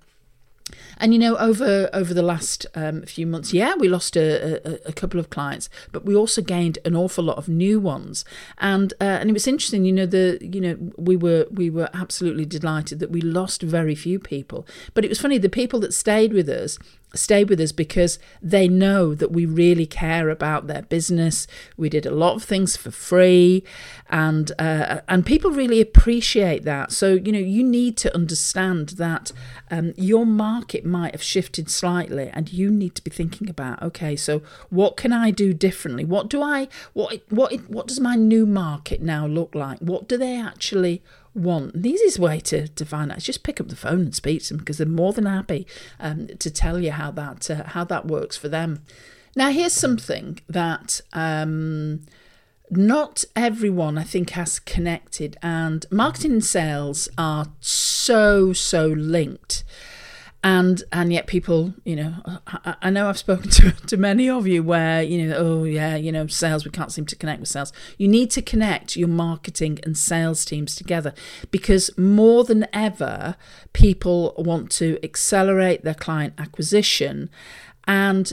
and 0.99 1.13
you 1.13 1.19
know, 1.19 1.37
over 1.37 1.89
over 1.93 2.15
the 2.15 2.23
last 2.23 2.67
um, 2.75 3.03
few 3.03 3.27
months, 3.27 3.53
yeah, 3.53 3.75
we 3.75 3.89
lost 3.89 4.17
a, 4.17 4.67
a, 4.67 4.89
a, 4.89 4.93
couple 4.93 5.19
of 5.19 5.31
clients, 5.31 5.69
but 5.91 6.05
we 6.05 6.15
also 6.15 6.43
gained 6.43 6.79
an 6.85 6.95
awful 6.95 7.25
lot 7.25 7.39
of 7.39 7.49
new 7.49 7.81
ones. 7.81 8.25
And 8.59 8.93
uh, 9.01 9.19
and 9.21 9.31
it 9.31 9.33
was 9.33 9.47
interesting, 9.47 9.85
you 9.85 9.93
know, 9.93 10.07
the 10.07 10.39
you 10.41 10.61
know 10.61 10.77
we 10.97 11.17
were 11.17 11.47
we 11.51 11.71
were 11.71 11.89
absolutely 11.95 12.45
delighted 12.45 12.99
that 13.01 13.11
we 13.11 13.21
lost 13.21 13.63
very 13.63 13.95
few 13.95 14.19
people, 14.19 14.67
but 14.95 15.05
it 15.05 15.09
was 15.09 15.21
funny 15.21 15.39
the 15.39 15.49
people 15.49 15.81
that 15.81 15.95
stayed 15.95 16.33
with 16.33 16.49
us 16.49 16.79
stay 17.15 17.45
with 17.45 17.61
us 17.61 17.73
because 17.73 18.19
they 18.41 18.69
know 18.69 19.15
that 19.15 19.33
we 19.33 19.47
really 19.47 19.87
care 19.87 20.29
about 20.31 20.67
their 20.67 20.83
business. 20.83 21.47
We 21.77 21.89
did 21.89 22.07
a 22.07 22.11
lot 22.11 22.37
of 22.37 22.45
things 22.45 22.77
for 22.77 22.91
free, 22.91 23.65
and 24.09 24.53
uh, 24.59 25.01
and 25.09 25.25
people 25.25 25.51
really 25.51 25.81
appreciate 25.81 26.65
that. 26.65 26.93
So 26.93 27.15
you 27.15 27.33
know 27.33 27.39
you 27.39 27.63
need 27.63 27.97
to 27.99 28.15
understand 28.15 28.91
that 28.91 29.33
um, 29.71 29.93
your 29.97 30.27
market 30.27 30.85
might 30.85 31.13
have 31.13 31.23
shifted 31.23 31.71
slightly, 31.71 32.31
and 32.33 32.53
you 32.53 32.71
need 32.71 32.95
to 32.95 33.03
be 33.03 33.11
thinking 33.11 33.49
about 33.49 33.83
okay, 33.83 34.17
so 34.17 34.43
what 34.71 34.97
can 34.97 35.13
I 35.13 35.31
do 35.31 35.53
differently? 35.53 36.05
What 36.05 36.29
do 36.29 36.43
I 36.43 36.69
what 36.93 37.21
what 37.29 37.53
what 37.69 37.87
does 37.87 38.01
my 38.01 38.17
new 38.17 38.47
market 38.47 39.01
now 39.03 39.27
look 39.27 39.55
like? 39.55 39.79
What 39.79 40.09
do 40.09 40.17
they 40.17 40.41
actually 40.41 41.03
want. 41.35 41.83
the 41.83 41.91
easiest 41.91 42.19
way 42.19 42.41
to, 42.41 42.69
to 42.69 42.85
find 42.85 43.11
out 43.11 43.19
is 43.19 43.25
just 43.25 43.43
pick 43.43 43.61
up 43.61 43.69
the 43.69 43.77
phone 43.77 44.01
and 44.01 44.15
speak 44.15 44.43
to 44.43 44.49
them 44.51 44.59
because 44.59 44.79
they're 44.79 44.87
more 44.87 45.13
than 45.13 45.27
happy 45.27 45.67
um, 46.01 46.29
to 46.39 46.51
tell 46.51 46.79
you 46.79 46.93
how 46.93 47.11
that 47.13 47.51
uh, 47.51 47.65
how 47.69 47.85
that 47.85 48.07
works 48.07 48.37
for 48.37 48.49
them. 48.49 48.83
Now, 49.35 49.51
here's 49.51 49.73
something 49.73 50.41
that 50.49 51.01
um, 51.15 52.03
not 52.71 53.25
everyone 53.35 53.97
I 53.97 54.05
think 54.05 54.31
has 54.31 54.59
connected, 54.59 55.37
and 55.43 55.87
marketing 55.91 56.33
and 56.33 56.45
sales 56.45 57.09
are 57.17 57.47
so 57.61 58.53
so 58.53 58.87
linked 58.89 59.65
and 60.45 60.83
and 60.93 61.13
yet 61.13 61.27
people 61.27 61.73
you 61.85 61.95
know 61.95 62.15
I, 62.47 62.75
I, 62.83 62.91
know 62.91 63.09
i've 63.09 63.19
spoken 63.19 63.49
to, 63.51 63.71
to 63.87 63.97
many 63.97 64.29
of 64.29 64.47
you 64.47 64.63
where 64.65 65.01
you 65.01 65.27
know 65.27 65.37
oh 65.37 65.65
yeah 65.65 65.95
you 65.95 66.11
know 66.11 66.27
sales 66.27 66.65
we 66.65 66.71
can't 66.71 66.91
seem 66.91 67.07
to 67.07 67.17
connect 67.17 67.41
with 67.41 67.49
sales. 67.49 67.73
You 67.99 68.09
need 68.09 68.31
to 68.33 68.43
connect 68.43 68.97
your 68.97 69.09
marketing 69.09 69.79
and 69.85 69.97
sales 69.97 70.45
teams 70.45 70.75
together 70.75 71.15
because 71.51 71.97
more 71.97 72.45
than 72.45 72.67
ever 72.73 73.37
people 73.73 74.35
want 74.37 74.71
to 74.73 74.99
accelerate 75.05 75.85
their 75.85 75.95
client 75.95 76.35
acquisition. 76.39 77.31
And 77.87 78.33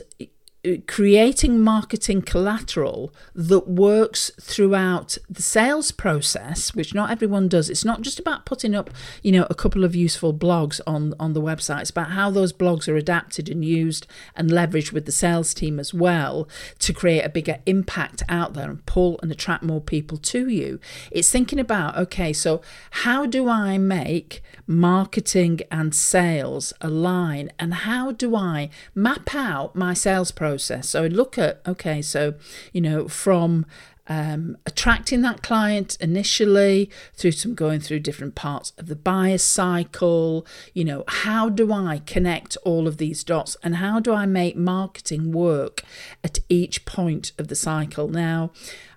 Uh, 0.67 0.71
creating 0.87 1.57
marketing 1.57 2.21
collateral 2.21 3.13
that 3.33 3.65
works 3.65 4.29
throughout 4.41 5.17
the 5.29 5.41
sales 5.41 5.89
process 5.93 6.75
which 6.75 6.93
not 6.93 7.09
everyone 7.09 7.47
does. 7.47 7.69
It's 7.69 7.85
not 7.85 8.01
just 8.01 8.19
about 8.19 8.45
putting 8.45 8.75
up 8.75 8.89
you 9.23 9.31
know 9.31 9.47
a 9.49 9.55
couple 9.55 9.85
of 9.85 9.95
useful 9.95 10.33
blogs 10.33 10.81
on 10.85 11.13
on 11.17 11.31
the 11.31 11.41
website. 11.41 11.79
It's 11.79 11.91
about 11.91 12.11
how 12.11 12.29
those 12.29 12.51
blogs 12.51 12.89
are 12.89 12.97
adapted 12.97 13.47
and 13.47 13.63
used 13.63 14.05
and 14.35 14.49
leveraged 14.49 14.91
with 14.91 15.05
the 15.05 15.13
sales 15.13 15.53
team 15.53 15.79
as 15.79 15.93
well 15.93 16.49
to 16.79 16.91
create 16.91 17.21
a 17.21 17.29
bigger 17.29 17.59
impact 17.65 18.21
out 18.27 18.53
there 18.53 18.69
and 18.69 18.85
pull 18.85 19.17
and 19.23 19.31
attract 19.31 19.63
more 19.63 19.79
people 19.79 20.17
to 20.17 20.49
you. 20.49 20.77
It's 21.09 21.31
thinking 21.31 21.59
about 21.59 21.95
okay 21.95 22.33
so 22.33 22.61
how 22.91 23.25
do 23.25 23.47
i 23.47 23.77
make 23.77 24.43
marketing 24.69 25.59
and 25.71 25.95
sales 25.95 26.73
align 26.79 27.51
and 27.57 27.73
how 27.73 28.11
do 28.11 28.35
i 28.35 28.69
map 28.93 29.33
out 29.33 29.75
my 29.75 29.95
sales 29.95 30.29
process. 30.29 30.89
So 30.89 31.03
I 31.03 31.07
look 31.07 31.39
at, 31.39 31.59
okay, 31.67 32.03
so, 32.03 32.35
you 32.71 32.79
know, 32.79 33.07
from 33.07 33.65
um, 34.07 34.57
attracting 34.67 35.21
that 35.21 35.41
client 35.41 35.97
initially 35.99 36.89
through 37.15 37.31
some 37.31 37.55
going 37.55 37.79
through 37.79 38.01
different 38.01 38.35
parts 38.35 38.73
of 38.77 38.85
the 38.85 38.95
buyer 38.95 39.39
cycle. 39.39 40.45
You 40.73 40.85
know, 40.85 41.03
how 41.07 41.49
do 41.49 41.71
I 41.71 42.01
connect 42.05 42.55
all 42.63 42.87
of 42.87 42.97
these 42.97 43.23
dots 43.23 43.57
and 43.63 43.77
how 43.77 43.99
do 43.99 44.13
I 44.13 44.27
make 44.27 44.55
marketing 44.55 45.31
work 45.31 45.83
at 46.23 46.39
each 46.47 46.85
point 46.85 47.31
of 47.39 47.47
the 47.47 47.55
cycle? 47.55 48.07
Now, 48.07 48.51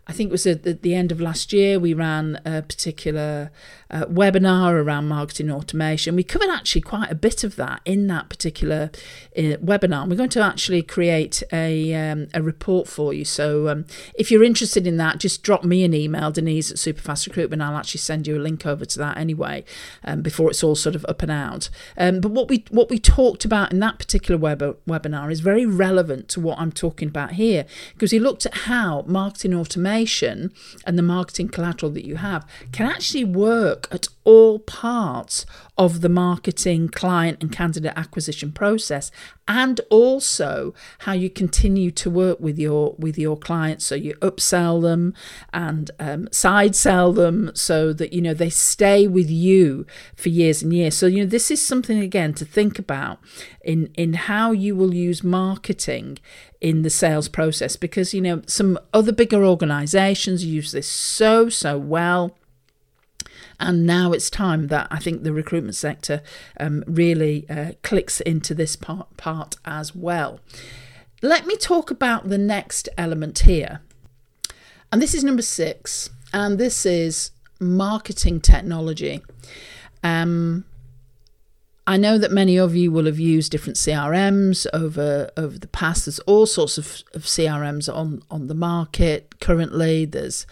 I 0.07 0.13
think 0.13 0.29
it 0.29 0.33
was 0.33 0.47
at 0.47 0.83
the 0.83 0.95
end 0.95 1.13
of 1.13 1.21
last 1.21 1.53
year, 1.53 1.79
we 1.79 1.95
ran 1.95 2.41
a 2.45 2.63
particular 2.63 3.53
uh, 3.93 4.07
webinar 4.07 4.73
around 4.73 5.09
marketing 5.09 5.51
automation. 5.51 6.17
We 6.17 6.25
covered 6.25 6.49
actually 6.49 6.81
quite 6.81 7.11
a 7.11 7.15
bit 7.15 7.45
of 7.45 7.57
that 7.57 7.81
in 7.85 8.07
that 8.07 8.29
particular 8.29 8.91
uh, 9.37 9.59
webinar. 9.63 10.09
We're 10.09 10.17
going 10.17 10.31
to 10.31 10.41
actually 10.41 10.83
create 10.83 11.43
a, 11.53 11.95
um, 11.95 12.29
a 12.33 12.43
report 12.43 12.89
for 12.89 13.13
you. 13.13 13.25
So 13.25 13.69
um, 13.69 13.85
if 14.15 14.31
you're 14.31 14.45
interested 14.45 14.87
in 14.87 14.97
that, 14.97 15.19
just 15.19 15.43
drop 15.43 15.65
me 15.65 15.85
an 15.85 15.95
email, 15.95 16.31
Denise 16.31 16.71
at 16.71 16.79
Superfast 16.79 17.27
Recruitment. 17.27 17.61
I'll 17.61 17.77
actually 17.77 18.01
send 18.01 18.27
you 18.27 18.37
a 18.37 18.41
link 18.41 18.65
over 18.67 18.85
to 18.85 18.99
that 18.99 19.17
anyway 19.17 19.65
um, 20.05 20.23
before 20.23 20.51
it's 20.51 20.65
all 20.65 20.75
sort 20.75 20.95
of 20.95 21.05
up 21.09 21.23
and 21.23 21.31
out. 21.31 21.69
Um, 21.97 22.21
but 22.21 22.31
what 22.31 22.49
we 22.49 22.65
what 22.71 22.89
we 22.89 22.99
talked 22.99 23.45
about 23.45 23.73
in 23.73 23.81
that 23.81 23.99
particular 23.99 24.39
web- 24.39 24.79
webinar 24.87 25.31
is 25.31 25.41
very 25.41 25.67
relevant 25.67 26.29
to 26.29 26.41
what 26.41 26.59
I'm 26.59 26.73
talking 26.73 27.09
about 27.09 27.33
here 27.33 27.67
because 27.95 28.13
we 28.13 28.19
looked 28.19 28.47
at 28.47 28.55
how 28.55 29.05
marketing 29.07 29.55
automation 29.55 30.53
and 30.87 30.99
the 30.99 31.03
marketing 31.03 31.49
collateral 31.49 31.93
that 31.93 32.07
you 32.07 32.17
have 32.17 32.47
can 32.73 32.87
actually 32.87 33.25
work 33.25 33.82
at 33.91 34.09
all 34.25 34.59
parts 34.59 35.45
of 35.77 36.01
the 36.01 36.09
marketing 36.09 36.89
client 36.89 37.39
and 37.41 37.51
candidate 37.51 37.93
acquisition 37.97 38.53
process 38.53 39.11
and 39.49 39.81
also 39.91 40.73
how 41.01 41.13
you 41.13 41.29
continue 41.29 41.91
to 41.91 42.09
work 42.11 42.39
with 42.39 42.59
your 42.59 42.95
with 42.99 43.19
your 43.19 43.37
clients. 43.37 43.85
So 43.85 43.95
you 43.95 44.15
upsell 44.15 44.81
them 44.83 45.15
and 45.53 45.91
um, 45.99 46.29
side 46.31 46.77
sell 46.77 47.13
them 47.13 47.51
so 47.55 47.93
that 47.95 48.13
you 48.13 48.21
know 48.21 48.35
they 48.35 48.51
stay 48.51 49.09
with 49.09 49.31
you 49.31 49.87
for 50.15 50.29
years 50.29 50.63
and 50.63 50.73
years. 50.73 50.97
So 50.97 51.07
you 51.07 51.25
know 51.25 51.31
this 51.31 51.51
is 51.51 51.67
something 51.67 51.99
again 51.99 52.35
to 52.35 52.45
think 52.45 52.79
about 52.79 53.19
in 53.65 53.91
in 53.95 54.15
how 54.15 54.53
you 54.53 54.77
will 54.77 54.95
use 54.95 55.25
marketing 55.25 56.19
in 56.61 56.83
the 56.83 56.91
sales 56.91 57.29
process 57.29 57.77
because 57.77 58.15
you 58.15 58.21
know 58.21 58.43
some 58.47 58.79
other 58.95 59.13
bigger 59.13 59.45
organizations 59.45 60.45
use 60.45 60.71
this 60.71 60.89
so 60.89 61.49
so 61.49 61.77
well 61.77 62.37
and 63.63 63.87
now 63.87 64.13
it's 64.13 64.29
time 64.31 64.69
that 64.69 64.89
I 64.91 64.99
think 64.99 65.23
the 65.23 65.33
recruitment 65.33 65.77
sector 65.77 66.23
um, 66.59 66.85
really 66.87 67.49
uh, 67.49 67.73
clicks 67.83 68.21
into 68.21 68.55
this 68.55 68.77
part, 68.77 69.17
part 69.17 69.57
as 69.65 69.95
well. 69.95 70.41
Let 71.23 71.47
me 71.47 71.57
talk 71.57 71.91
about 71.91 72.29
the 72.29 72.39
next 72.39 72.89
element 72.99 73.41
here. 73.41 73.81
And 74.91 75.01
this 75.01 75.15
is 75.15 75.25
number 75.25 75.43
six, 75.43 76.11
and 76.35 76.59
this 76.59 76.85
is 76.85 77.31
marketing 77.61 78.41
technology. 78.41 79.23
Um, 80.03 80.65
I 81.87 81.97
know 81.97 82.17
that 82.19 82.31
many 82.31 82.57
of 82.59 82.77
you 82.77 82.93
will 82.93 83.07
have 83.07 83.19
used 83.19 83.51
different 83.51 83.77
CRMs 83.77 84.67
over 84.73 85.31
over 85.37 85.59
the 85.59 85.69
past. 85.69 86.05
There's 86.05 86.21
all 86.21 86.47
sorts 86.47 86.79
of, 86.79 87.03
of 87.15 87.23
CRMs 87.23 87.93
on 87.93 88.23
on 88.31 88.47
the 88.47 88.55
market 88.55 89.41
currently. 89.41 90.05
There's 90.05 90.47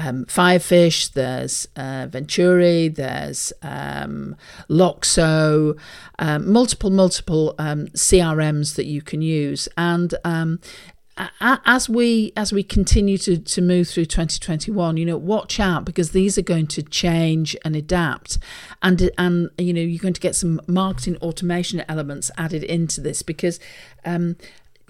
um, 0.00 0.24
Firefish, 0.24 1.12
there's 1.12 1.68
uh, 1.76 2.06
Vincere, 2.08 2.88
there's 2.88 3.52
um, 3.62 4.34
Loxo, 4.68 5.78
um, 6.18 6.50
multiple, 6.50 6.90
multiple 6.90 7.54
um, 7.58 7.86
CRMs 7.88 8.76
that 8.76 8.86
you 8.86 9.02
can 9.02 9.20
use. 9.20 9.68
And 9.76 10.14
um, 10.24 10.60
as 11.40 11.86
we 11.86 12.32
as 12.34 12.50
we 12.50 12.62
continue 12.62 13.18
to, 13.18 13.36
to 13.36 13.60
move 13.60 13.86
through 13.86 14.06
2021 14.06 14.96
you 14.96 15.04
know 15.04 15.18
watch 15.18 15.60
out 15.60 15.84
because 15.84 16.12
these 16.12 16.38
are 16.38 16.42
going 16.42 16.66
to 16.66 16.82
change 16.82 17.54
and 17.62 17.76
adapt 17.76 18.38
and 18.80 19.10
and 19.18 19.50
you 19.58 19.74
know 19.74 19.82
you're 19.82 20.00
going 20.00 20.14
to 20.14 20.20
get 20.20 20.34
some 20.34 20.62
marketing 20.66 21.16
automation 21.16 21.84
elements 21.90 22.30
added 22.38 22.64
into 22.64 23.02
this 23.02 23.20
because 23.20 23.60
um, 24.06 24.34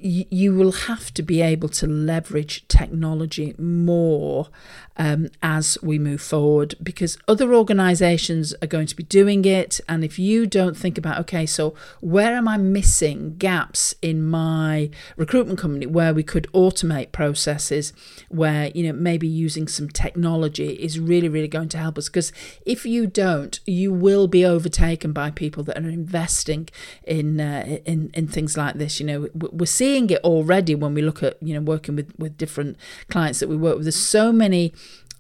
you 0.03 0.55
will 0.55 0.73
have 0.73 1.13
to 1.15 1.23
be 1.23 1.43
able 1.43 1.69
to 1.69 1.87
leverage 1.87 2.67
technology 2.69 3.55
more 3.59 4.49
um, 4.97 5.29
as 5.43 5.79
we 5.83 5.99
move 5.99 6.21
forward 6.21 6.75
because 6.83 7.19
other 7.29 7.55
organizations 7.55 8.55
are 8.63 8.67
going 8.67 8.87
to 8.87 8.97
be 8.97 9.03
doing 9.03 9.45
it. 9.45 9.81
And 9.89 10.05
if 10.05 10.19
you 10.19 10.47
don't 10.47 10.77
think 10.77 10.99
about, 10.99 11.19
okay, 11.21 11.47
so 11.47 11.75
where 12.01 12.35
am 12.35 12.49
I 12.49 12.57
missing 12.57 13.37
gaps 13.37 13.95
in 14.03 14.23
my 14.23 14.91
recruitment 15.17 15.59
company 15.59 15.87
where 15.87 16.15
we 16.15 16.23
could 16.23 16.47
automate 16.53 17.13
processes, 17.13 17.93
where, 18.29 18.71
you 18.75 18.87
know, 18.87 18.93
maybe 18.93 19.27
using 19.27 19.69
some 19.69 19.89
technology 19.89 20.73
is 20.75 20.99
really, 20.99 21.29
really 21.29 21.49
going 21.49 21.69
to 21.71 21.79
help 21.79 21.99
us? 21.99 22.09
Because 22.09 22.33
if 22.67 22.85
you 22.87 23.07
don't, 23.07 23.61
you 23.67 23.93
will 23.93 24.29
be 24.29 24.45
overtaken 24.45 25.13
by 25.13 25.31
people 25.31 25.63
that 25.65 25.79
are 25.79 25.89
investing 25.89 26.69
in, 27.05 27.41
uh, 27.41 27.79
in, 27.85 28.11
in 28.15 28.29
things 28.29 28.57
like 28.57 28.75
this. 28.75 29.01
You 29.01 29.07
know, 29.07 29.29
we're 29.35 29.67
seeing 29.67 29.90
seeing 29.91 30.11
it 30.11 30.23
already 30.23 30.75
when 30.75 30.95
we 30.95 31.03
look 31.03 31.23
at 31.23 31.37
you 31.43 31.55
know 31.55 31.61
working 31.61 31.97
with 31.97 32.13
with 32.19 32.37
different 32.39 32.77
clients 33.09 33.41
that 33.41 33.49
we 33.49 33.57
work 33.57 33.77
with. 33.77 33.85
There's 33.85 33.97
so 33.97 34.33
many. 34.33 34.73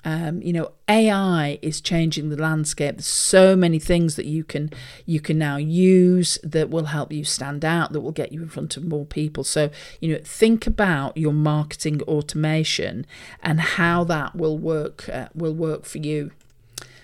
Um, 0.02 0.40
you 0.40 0.54
know, 0.54 0.72
AI 0.88 1.58
is 1.60 1.78
changing 1.82 2.30
the 2.30 2.36
landscape. 2.38 2.94
There's 2.94 3.06
so 3.06 3.54
many 3.54 3.78
things 3.78 4.16
that 4.16 4.24
you 4.24 4.44
can 4.44 4.70
you 5.04 5.20
can 5.20 5.36
now 5.36 5.58
use 5.58 6.38
that 6.42 6.70
will 6.70 6.86
help 6.86 7.12
you 7.12 7.22
stand 7.22 7.66
out, 7.66 7.92
that 7.92 8.00
will 8.00 8.10
get 8.22 8.32
you 8.32 8.40
in 8.40 8.48
front 8.48 8.78
of 8.78 8.84
more 8.84 9.04
people. 9.04 9.44
So, 9.44 9.68
you 10.00 10.10
know, 10.10 10.20
think 10.24 10.66
about 10.66 11.18
your 11.18 11.34
marketing 11.34 12.00
automation 12.04 13.04
and 13.42 13.60
how 13.60 14.04
that 14.04 14.34
will 14.34 14.56
work 14.56 15.06
uh, 15.10 15.28
will 15.34 15.54
work 15.54 15.84
for 15.84 15.98
you. 15.98 16.30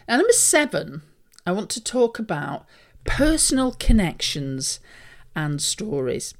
Now, 0.09 0.16
number 0.16 0.33
seven, 0.33 1.02
I 1.44 1.52
want 1.52 1.68
to 1.70 1.85
talk 1.85 2.18
about 2.18 2.64
personal 3.05 3.72
connections 3.72 4.81
and 5.35 5.61
stories. 5.61 6.33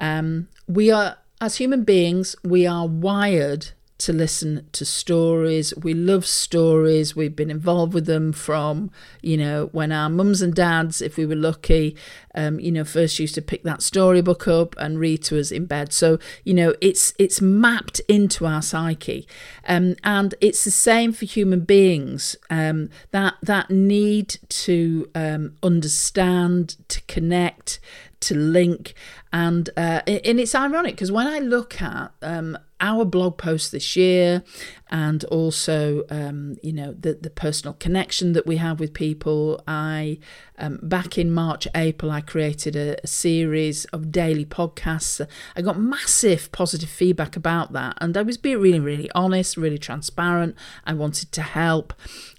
Um, 0.00 0.48
we 0.66 0.90
are, 0.90 1.18
as 1.40 1.56
human 1.56 1.84
beings, 1.84 2.36
we 2.44 2.66
are 2.66 2.86
wired 2.86 3.70
to 3.98 4.12
listen 4.12 4.68
to 4.72 4.84
stories. 4.84 5.74
We 5.76 5.92
love 5.92 6.24
stories. 6.24 7.16
We've 7.16 7.34
been 7.34 7.50
involved 7.50 7.94
with 7.94 8.06
them 8.06 8.32
from, 8.32 8.92
you 9.22 9.36
know, 9.36 9.66
when 9.72 9.90
our 9.90 10.08
mums 10.08 10.40
and 10.40 10.54
dads, 10.54 11.02
if 11.02 11.16
we 11.16 11.26
were 11.26 11.34
lucky, 11.34 11.96
um, 12.34 12.60
you 12.60 12.70
know, 12.70 12.84
first 12.84 13.18
used 13.18 13.34
to 13.34 13.42
pick 13.42 13.64
that 13.64 13.82
storybook 13.82 14.46
up 14.46 14.76
and 14.78 15.00
read 15.00 15.24
to 15.24 15.40
us 15.40 15.50
in 15.50 15.66
bed. 15.66 15.92
So, 15.92 16.20
you 16.44 16.54
know, 16.54 16.74
it's 16.80 17.12
it's 17.18 17.40
mapped 17.40 18.00
into 18.08 18.46
our 18.46 18.62
psyche, 18.62 19.26
um, 19.66 19.96
and 20.04 20.34
it's 20.40 20.64
the 20.64 20.70
same 20.70 21.12
for 21.12 21.24
human 21.24 21.60
beings. 21.60 22.36
Um, 22.50 22.90
that 23.10 23.34
that 23.42 23.68
need 23.70 24.38
to 24.48 25.10
um, 25.16 25.56
understand, 25.64 26.76
to 26.88 27.00
connect, 27.02 27.80
to 28.20 28.36
link, 28.36 28.94
and 29.32 29.70
uh, 29.76 30.02
and 30.06 30.38
it's 30.38 30.54
ironic 30.54 30.94
because 30.94 31.10
when 31.10 31.26
I 31.26 31.40
look 31.40 31.82
at 31.82 32.12
um, 32.22 32.56
our 32.80 33.04
blog 33.04 33.38
post 33.38 33.72
this 33.72 33.96
year 33.96 34.42
and 34.90 35.24
also 35.24 36.04
um, 36.10 36.56
you 36.62 36.72
know 36.72 36.92
the 36.92 37.14
the 37.14 37.30
personal 37.30 37.74
connection 37.74 38.32
that 38.32 38.46
we 38.46 38.56
have 38.56 38.80
with 38.80 38.92
people. 38.94 39.62
I 39.66 40.18
um, 40.60 40.80
back 40.82 41.16
in 41.16 41.30
march 41.30 41.68
april 41.76 42.10
i 42.10 42.20
created 42.20 42.74
a, 42.74 42.96
a, 43.04 43.06
series 43.06 43.84
of 43.86 44.10
daily 44.10 44.44
podcasts. 44.44 45.24
I 45.54 45.62
got 45.62 45.78
massive 45.78 46.50
positive 46.50 46.88
feedback 46.88 47.36
about 47.36 47.72
that 47.72 47.96
and 48.00 48.16
i 48.16 48.22
was 48.22 48.36
being 48.36 48.60
really 48.60 48.80
really 48.80 49.10
honest 49.14 49.56
really 49.56 49.78
transparent. 49.78 50.56
I 50.84 50.94
wanted 50.94 51.32
to 51.32 51.42
help 51.42 51.92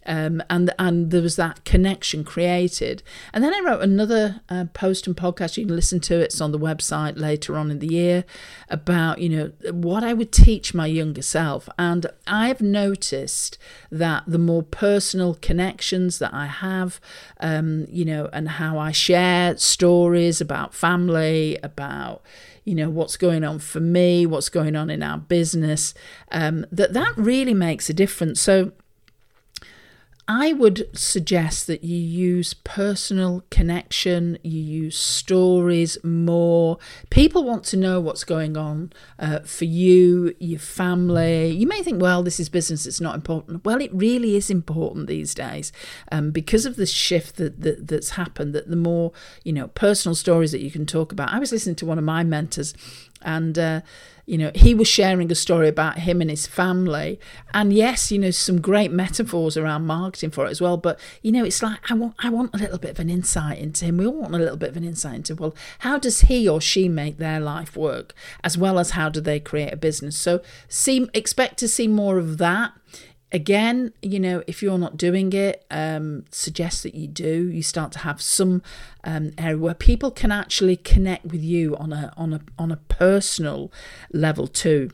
um, 0.10 0.41
and 0.50 0.74
and 0.80 1.12
there 1.12 1.22
was 1.22 1.36
that 1.36 1.63
connection 1.65 2.24
created. 2.24 3.04
And 3.32 3.43
then 3.43 3.54
I 3.54 3.60
wrote 3.60 3.82
another 3.82 4.41
uh, 4.50 4.65
post 4.74 5.06
and 5.06 5.15
podcast. 5.15 5.56
You 5.56 5.67
can 5.67 5.76
listen 5.76 6.00
to 6.02 6.15
it. 6.15 6.24
It's 6.24 6.41
on 6.41 6.52
the 6.52 6.58
website 6.58 7.19
later 7.19 7.56
on 7.56 7.69
in 7.69 7.78
the 7.78 7.88
year 7.88 8.26
about 8.69 9.19
you 9.19 9.30
know 9.30 9.52
what 9.72 10.04
I 10.04 10.13
would 10.13 10.32
teach 10.32 10.74
my 10.74 10.88
younger 10.88 11.22
self. 11.22 11.69
And 11.78 12.08
I've 12.26 12.60
noticed 12.60 13.60
that 13.91 14.24
the 14.26 14.39
more 14.39 14.63
personal 14.63 15.36
connections 15.36 16.17
that 16.17 16.34
I 16.34 16.48
have, 16.48 17.00
um, 17.39 17.86
you 17.89 18.04
know, 18.04 18.30
and 18.34 18.50
how 18.50 18.80
I 18.80 18.91
share 18.91 19.58
stories 19.58 20.41
about 20.41 20.74
family, 20.74 21.60
about 21.62 22.24
you 22.65 22.74
know 22.74 22.89
what's 22.89 23.15
going 23.15 23.43
on 23.43 23.58
for 23.58 23.80
me 23.80 24.28
what's 24.28 24.50
going 24.50 24.76
on 24.76 24.91
in 24.91 25.02
our 25.02 25.17
business 25.17 25.93
um, 26.32 26.65
that 26.72 26.93
that 26.93 27.17
really 27.17 27.54
makes 27.54 27.89
a 27.89 27.93
difference 27.93 28.39
so 28.39 28.72
I 30.32 30.54
would 30.54 30.96
suggest 30.96 31.65
that 31.65 31.84
you 31.84 31.98
use 31.98 32.54
personal 32.54 33.44
connection, 33.50 34.38
you 34.44 34.62
use 34.62 34.96
stories 34.96 35.98
more. 36.04 36.78
People 37.10 37.44
want 37.44 37.63
to 37.65 37.78
know 37.78 38.00
what's 38.00 38.24
going 38.24 38.56
on 38.56 38.94
uh, 39.18 39.39
for 39.39 39.65
you, 39.65 40.36
your 40.38 40.60
family. 40.60 41.50
You 41.50 41.65
may 41.65 41.82
think, 41.82 42.00
well, 42.00 42.22
this 42.22 42.39
is 42.39 42.48
business, 42.48 42.86
it's 42.86 43.02
not 43.02 43.15
important. 43.15 43.65
Well, 43.65 43.82
it 43.82 43.89
really 43.92 44.36
is 44.36 44.52
important 44.52 45.08
these 45.08 45.34
days 45.34 45.72
um, 46.12 46.30
because 46.30 46.68
of 46.68 46.76
the 46.76 46.86
shift 46.86 47.38
that, 47.38 47.62
that, 47.62 47.88
that's 47.88 48.12
happened, 48.12 48.54
that 48.54 48.70
the 48.70 48.76
more, 48.76 49.12
you 49.44 49.52
know, 49.52 49.70
personal 49.70 50.13
stories 50.13 50.52
that 50.52 50.62
you 50.62 50.70
can 50.70 50.86
talk 50.86 51.12
about. 51.12 51.34
I 51.34 51.39
was 51.39 51.52
listening 51.52 51.76
to 51.78 51.88
one 51.88 51.98
of 51.98 52.04
my 52.04 52.24
mentors 52.24 52.76
and, 53.24 53.58
uh, 53.58 53.82
you 54.30 54.38
know, 54.38 54.52
he 54.54 54.76
was 54.76 54.88
sharing 54.88 55.32
a 55.32 55.36
story 55.36 55.68
about 55.68 55.98
him 55.98 56.22
and 56.22 56.30
his 56.30 56.46
family. 56.46 57.20
And 57.52 57.74
yes, 57.74 58.12
you 58.12 58.20
know, 58.20 58.30
some 58.30 58.62
great 58.62 58.92
metaphors 58.92 59.58
around 59.58 59.88
marketing 59.88 60.30
for 60.30 60.46
it 60.46 60.52
as 60.52 60.62
well. 60.62 60.78
But, 60.78 61.00
you 61.24 61.32
know, 61.32 61.44
it's 61.44 61.63
like 61.63 61.80
I 61.89 61.96
want 61.96 62.13
I 62.20 62.30
want 62.30 62.54
a 62.54 62.60
little 62.60 62.78
bit 62.78 62.92
of 62.92 63.00
an 63.00 63.10
insight 63.10 63.58
into 63.58 63.86
him. 63.86 63.98
We 63.98 64.06
all 64.06 64.22
want 64.22 64.36
a 64.36 64.38
little 64.38 64.56
bit 64.56 64.70
of 64.70 64.78
an 64.78 64.84
insight 64.84 65.15
into, 65.15 65.34
well, 65.34 65.56
how 65.80 65.98
does 65.98 66.22
he 66.22 66.48
or 66.48 66.62
she 66.62 66.88
make 66.88 67.18
their 67.18 67.39
life 67.39 67.76
work? 67.76 68.13
As 68.44 68.56
well 68.56 68.78
as 68.78 68.92
how 68.92 69.10
do 69.10 69.20
they 69.20 69.39
create 69.39 69.74
a 69.74 69.78
business? 69.78 70.15
So 70.15 70.42
see 70.68 71.10
expect 71.15 71.58
to 71.60 71.68
see 71.68 71.88
more 71.88 72.20
of 72.20 72.38
that 72.38 72.74
again, 73.32 73.94
you 74.02 74.20
know, 74.20 74.44
if 74.48 74.62
you're 74.62 74.78
not 74.78 74.98
doing 74.98 75.34
it, 75.34 75.65
um, 75.70 76.26
suggest 76.32 76.84
that 76.84 76.96
you 76.96 77.08
do. 77.08 77.50
You 77.50 77.63
start 77.63 77.92
to 77.94 78.00
have 78.00 78.22
some 78.22 78.62
um, 79.04 79.32
area 79.38 79.58
where 79.58 79.74
people 79.74 80.12
can 80.12 80.32
actually 80.32 80.76
connect 80.76 81.26
with 81.26 81.44
you 81.44 81.76
on 81.78 81.94
a 81.94 82.13
on 82.18 82.34
a 82.34 82.42
on 82.58 82.72
a 82.72 82.78
personal 82.78 83.72
level 84.12 84.48
too. 84.48 84.92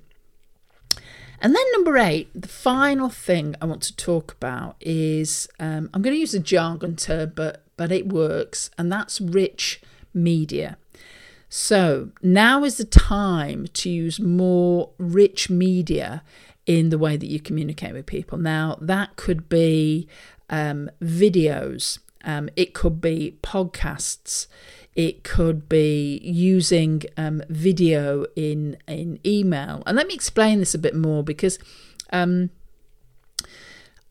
And 1.42 1.56
then 1.56 1.66
number 1.74 1.98
eight, 1.98 2.30
the 2.34 2.48
final 2.48 3.10
thing 3.10 3.56
I 3.62 3.66
want 3.66 3.84
to 3.84 3.96
talk 3.96 4.32
about 4.34 4.78
is 4.80 5.48
um, 5.60 5.90
I'm 5.94 6.02
going 6.02 6.16
to 6.16 6.20
use 6.20 6.34
a 6.34 6.40
jargon 6.40 6.96
term, 6.96 7.34
but 7.36 7.64
but 7.78 7.92
it 7.92 8.08
works, 8.08 8.70
and 8.78 8.92
that's 8.92 9.20
rich 9.20 9.82
media. 10.14 10.78
So 11.50 12.10
now 12.22 12.64
is 12.64 12.78
the 12.78 12.86
time 12.86 13.68
to 13.74 13.90
use 13.90 14.20
more 14.20 14.90
rich 14.98 15.50
media 15.50 16.24
in 16.66 16.90
the 16.90 16.98
way 16.98 17.18
that 17.18 17.28
you 17.28 17.40
communicate 17.40 17.94
with 17.94 18.06
people. 18.06 18.38
Now, 18.38 18.78
that 18.82 19.16
could 19.16 19.48
be 19.50 20.08
um, 20.50 20.90
videos, 21.02 22.00
um, 22.24 22.50
it 22.56 22.74
could 22.74 23.00
be 23.02 23.38
podcasts, 23.44 24.48
it 24.96 25.24
could 25.24 25.68
be 25.68 26.20
using 26.24 27.04
um, 27.18 27.44
video 27.50 28.26
in 28.36 28.78
in 28.88 29.20
email. 29.26 29.84
And 29.86 29.96
let 29.96 30.08
me 30.08 30.14
explain 30.14 30.60
this 30.60 30.74
a 30.74 30.80
bit 30.80 30.96
more 30.96 31.24
because 31.24 31.60
um, 32.12 32.50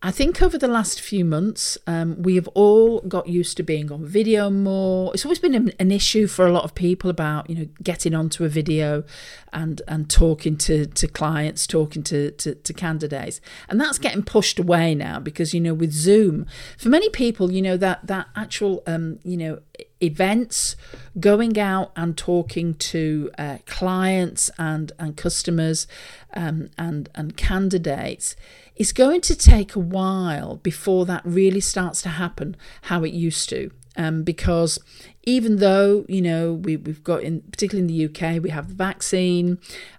I 0.04 0.10
think 0.10 0.42
over 0.42 0.58
the 0.58 0.68
last 0.68 1.00
few 1.00 1.24
months, 1.24 1.78
um, 1.86 2.22
we 2.22 2.34
have 2.34 2.46
all 2.48 3.00
got 3.00 3.26
used 3.26 3.56
to 3.56 3.62
being 3.62 3.90
on 3.90 4.04
video 4.04 4.50
more. 4.50 5.10
It's 5.14 5.24
always 5.24 5.38
been 5.38 5.54
an, 5.54 5.90
issue 5.90 6.26
for 6.26 6.46
a 6.46 6.52
lot 6.52 6.64
of 6.64 6.74
people 6.74 7.08
about 7.08 7.48
you 7.48 7.56
know 7.56 7.68
getting 7.82 8.14
onto 8.14 8.44
a 8.44 8.48
video 8.50 9.04
and 9.50 9.80
and 9.88 10.10
talking 10.10 10.58
to, 10.58 10.84
to 10.84 11.08
clients, 11.08 11.66
talking 11.66 12.02
to, 12.02 12.32
to, 12.32 12.54
to 12.54 12.72
candidates, 12.74 13.40
and 13.70 13.80
that's 13.80 13.96
getting 13.96 14.22
pushed 14.22 14.58
away 14.58 14.94
now 14.94 15.18
because 15.18 15.54
you 15.54 15.60
know 15.60 15.72
with 15.72 15.92
Zoom, 15.92 16.44
for 16.76 16.90
many 16.90 17.08
people, 17.08 17.50
you 17.50 17.62
know 17.62 17.78
that 17.78 18.06
that 18.06 18.26
actual 18.36 18.82
um, 18.86 19.20
you 19.24 19.38
know 19.38 19.60
events, 20.02 20.76
going 21.18 21.58
out 21.58 21.92
and 21.96 22.18
talking 22.18 22.74
to 22.74 23.30
uh, 23.38 23.56
clients 23.64 24.50
and 24.58 24.92
and 24.98 25.16
customers 25.16 25.86
um, 26.34 26.68
and 26.76 27.08
and 27.14 27.38
candidates 27.38 28.36
it's 28.76 28.92
going 28.92 29.20
to 29.22 29.36
take 29.36 29.74
a 29.74 29.80
while 29.80 30.56
before 30.56 31.06
that 31.06 31.22
really 31.24 31.60
starts 31.60 32.02
to 32.02 32.10
happen 32.10 32.56
how 32.82 33.04
it 33.04 33.12
used 33.12 33.48
to. 33.50 33.70
Um, 33.96 34.24
because 34.24 34.80
even 35.22 35.58
though 35.58 36.04
you 36.08 36.20
know 36.20 36.52
we, 36.52 36.76
we've 36.76 37.04
got 37.04 37.22
in 37.22 37.42
particularly 37.42 37.80
in 37.80 38.10
the 38.10 38.36
UK 38.36 38.42
we 38.42 38.50
have 38.50 38.68
the 38.68 38.74
vaccine 38.74 39.58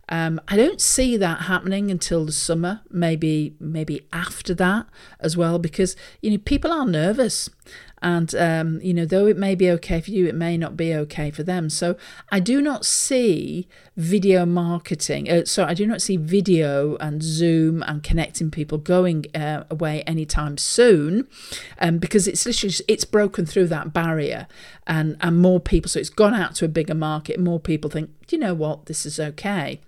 um, 0.10 0.42
I 0.50 0.58
don't 0.58 0.82
see 0.82 1.16
that 1.16 1.44
happening 1.44 1.90
until 1.90 2.26
the 2.26 2.34
summer 2.34 2.82
maybe 2.90 3.56
maybe 3.58 4.06
after 4.12 4.54
that 4.56 4.88
as 5.22 5.38
well 5.38 5.60
because 5.60 5.96
you 6.22 6.30
know 6.32 6.38
people 6.40 6.74
are 6.74 6.86
nervous 6.86 7.50
and, 8.02 8.36
um, 8.36 8.80
you 8.82 8.94
know, 8.94 9.06
though 9.06 9.26
it 9.26 9.38
may 9.38 9.56
be 9.56 9.70
okay 9.72 10.02
for 10.02 10.12
you, 10.12 10.28
it 10.28 10.36
may 10.36 10.58
not 10.58 10.76
be 10.78 10.94
okay 10.94 11.32
for 11.32 11.44
them. 11.44 11.70
So 11.70 11.96
I 12.32 12.40
do 12.40 12.62
not 12.62 12.86
see 12.86 13.68
video 13.96 14.46
marketing. 14.46 15.30
Uh, 15.30 15.46
so 15.46 15.64
I 15.64 15.74
do 15.74 15.88
not 15.88 16.02
see 16.02 16.18
video 16.18 16.98
and 16.98 17.24
Zoom 17.24 17.82
and 17.84 18.04
connecting 18.04 18.52
people 18.52 18.78
going 18.78 19.26
uh, 19.34 19.64
away 19.70 20.02
anytime 20.04 20.58
soon 20.58 21.28
um, 21.80 21.98
because 21.98 22.28
it's 22.28 22.46
literally, 22.46 22.76
it's 22.88 23.06
broken 23.06 23.46
through 23.46 23.68
that 23.68 23.94
barrier 23.94 24.48
and, 24.86 25.18
and 25.22 25.42
more 25.42 25.60
people. 25.60 25.90
So 25.90 26.00
it's 26.00 26.10
gone 26.10 26.34
out 26.34 26.56
to 26.56 26.66
a 26.66 26.70
bigger 26.70 26.96
market. 26.96 27.40
More 27.40 27.60
people 27.60 27.90
think, 27.90 28.10
do 28.28 28.36
you 28.36 28.40
know 28.40 28.54
what, 28.54 28.88
this 28.88 29.06
is 29.06 29.20
okay. 29.20 29.80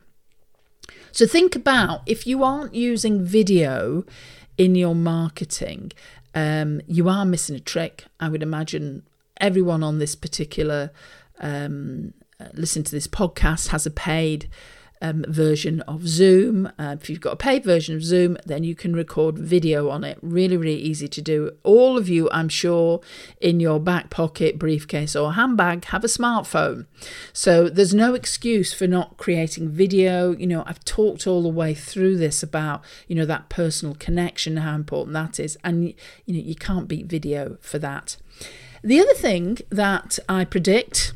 So 1.11 1.27
think 1.27 1.55
about 1.55 2.01
if 2.05 2.25
you 2.25 2.43
aren't 2.43 2.73
using 2.73 3.23
video 3.23 4.05
in 4.57 4.75
your 4.75 4.95
marketing, 4.95 5.91
um, 6.37 6.81
you 6.85 7.09
are 7.09 7.25
missing 7.25 7.55
a 7.55 7.59
trick. 7.59 8.05
I 8.19 8.29
would 8.29 8.43
imagine 8.43 9.01
everyone 9.41 9.81
on 9.81 9.97
this 9.97 10.13
particular 10.13 10.91
um, 11.39 12.13
uh, 12.39 12.49
listen 12.53 12.83
to 12.83 12.91
this 12.91 13.07
podcast 13.07 13.69
has 13.69 13.87
a 13.87 13.91
paid 13.91 14.47
um, 15.01 15.25
version 15.27 15.81
of 15.81 16.07
Zoom. 16.07 16.71
Uh, 16.79 16.95
if 16.99 17.09
you've 17.09 17.21
got 17.21 17.33
a 17.33 17.37
paid 17.37 17.63
version 17.63 17.95
of 17.95 18.03
Zoom, 18.03 18.37
then 18.45 18.63
you 18.63 18.75
can 18.75 18.95
record 18.95 19.37
video 19.37 19.89
on 19.89 20.03
it. 20.03 20.17
Really, 20.21 20.57
really 20.57 20.75
easy 20.75 21.07
to 21.07 21.21
do. 21.21 21.51
All 21.63 21.97
of 21.97 22.09
you, 22.09 22.29
I'm 22.31 22.49
sure, 22.49 23.01
in 23.39 23.59
your 23.59 23.79
back 23.79 24.09
pocket, 24.09 24.59
briefcase, 24.59 25.15
or 25.15 25.33
handbag 25.33 25.85
have 25.85 26.03
a 26.03 26.07
smartphone. 26.07 26.85
So 27.33 27.69
there's 27.69 27.93
no 27.93 28.13
excuse 28.13 28.73
for 28.73 28.87
not 28.87 29.17
creating 29.17 29.69
video. 29.69 30.35
You 30.35 30.47
know, 30.47 30.63
I've 30.65 30.83
talked 30.85 31.27
all 31.27 31.43
the 31.43 31.49
way 31.49 31.73
through 31.73 32.17
this 32.17 32.43
about, 32.43 32.83
you 33.07 33.15
know, 33.15 33.25
that 33.25 33.49
personal 33.49 33.95
connection, 33.95 34.57
how 34.57 34.75
important 34.75 35.13
that 35.13 35.39
is. 35.39 35.57
And, 35.63 35.93
you 36.25 36.33
know, 36.33 36.39
you 36.39 36.55
can't 36.55 36.87
beat 36.87 37.05
video 37.05 37.57
for 37.61 37.79
that. 37.79 38.17
The 38.83 38.99
other 38.99 39.13
thing 39.13 39.57
that 39.69 40.19
I 40.29 40.45
predict 40.45 41.13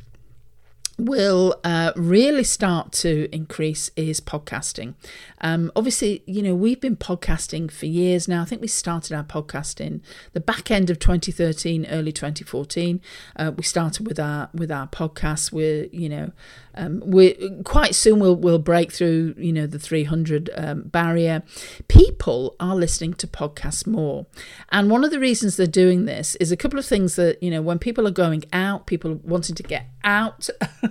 will 1.01 1.59
uh, 1.63 1.91
really 1.95 2.43
start 2.43 2.91
to 2.91 3.27
increase 3.33 3.89
is 3.95 4.21
podcasting. 4.21 4.93
Um, 5.41 5.71
obviously, 5.75 6.21
you 6.27 6.43
know, 6.43 6.53
we've 6.53 6.79
been 6.79 6.95
podcasting 6.95 7.71
for 7.71 7.87
years 7.87 8.27
now. 8.27 8.43
I 8.43 8.45
think 8.45 8.61
we 8.61 8.67
started 8.67 9.15
our 9.15 9.23
podcast 9.23 9.81
in 9.81 10.03
the 10.33 10.39
back 10.39 10.69
end 10.69 10.91
of 10.91 10.99
2013, 10.99 11.87
early 11.87 12.11
2014. 12.11 13.01
Uh, 13.35 13.51
we 13.55 13.63
started 13.63 14.07
with 14.07 14.19
our 14.19 14.49
with 14.53 14.71
our 14.71 14.87
podcast. 14.87 15.51
We're, 15.51 15.85
you 15.91 16.07
know, 16.07 16.31
um, 16.75 17.01
we 17.03 17.33
quite 17.63 17.95
soon 17.95 18.19
we'll 18.19 18.35
we'll 18.35 18.59
break 18.59 18.91
through, 18.91 19.33
you 19.37 19.51
know, 19.51 19.65
the 19.65 19.79
300 19.79 20.51
um, 20.55 20.83
barrier. 20.83 21.41
People 21.87 22.55
are 22.59 22.75
listening 22.75 23.15
to 23.15 23.27
podcasts 23.27 23.87
more, 23.87 24.27
and 24.69 24.91
one 24.91 25.03
of 25.03 25.09
the 25.09 25.19
reasons 25.19 25.57
they're 25.57 25.65
doing 25.65 26.05
this 26.05 26.35
is 26.35 26.51
a 26.51 26.57
couple 26.57 26.77
of 26.77 26.85
things 26.85 27.15
that 27.15 27.41
you 27.41 27.49
know 27.49 27.61
when 27.61 27.79
people 27.79 28.07
are 28.07 28.11
going 28.11 28.43
out, 28.53 28.85
people 28.85 29.19
wanting 29.23 29.55
to 29.55 29.63
get 29.63 29.87
out 30.03 30.49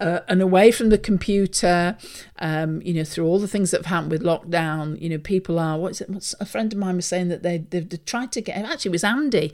uh, 0.00 0.20
and 0.28 0.40
away 0.40 0.70
from 0.70 0.88
the 0.88 0.98
computer, 0.98 1.96
um, 2.38 2.80
you 2.82 2.94
know, 2.94 3.04
through 3.04 3.26
all 3.26 3.38
the 3.38 3.46
things 3.46 3.70
that 3.70 3.78
have 3.78 3.86
happened 3.86 4.10
with 4.10 4.22
lockdown, 4.22 5.00
you 5.00 5.10
know, 5.10 5.18
people 5.18 5.58
are, 5.58 5.78
what's 5.78 6.00
it, 6.00 6.08
what's, 6.08 6.34
a 6.40 6.46
friend 6.46 6.72
of 6.72 6.78
mine 6.78 6.96
was 6.96 7.06
saying 7.06 7.28
that 7.28 7.42
they, 7.42 7.58
they've, 7.58 7.88
tried 8.06 8.32
to 8.32 8.40
get, 8.40 8.56
actually 8.56 8.88
it 8.88 8.92
was 8.92 9.04
Andy, 9.04 9.52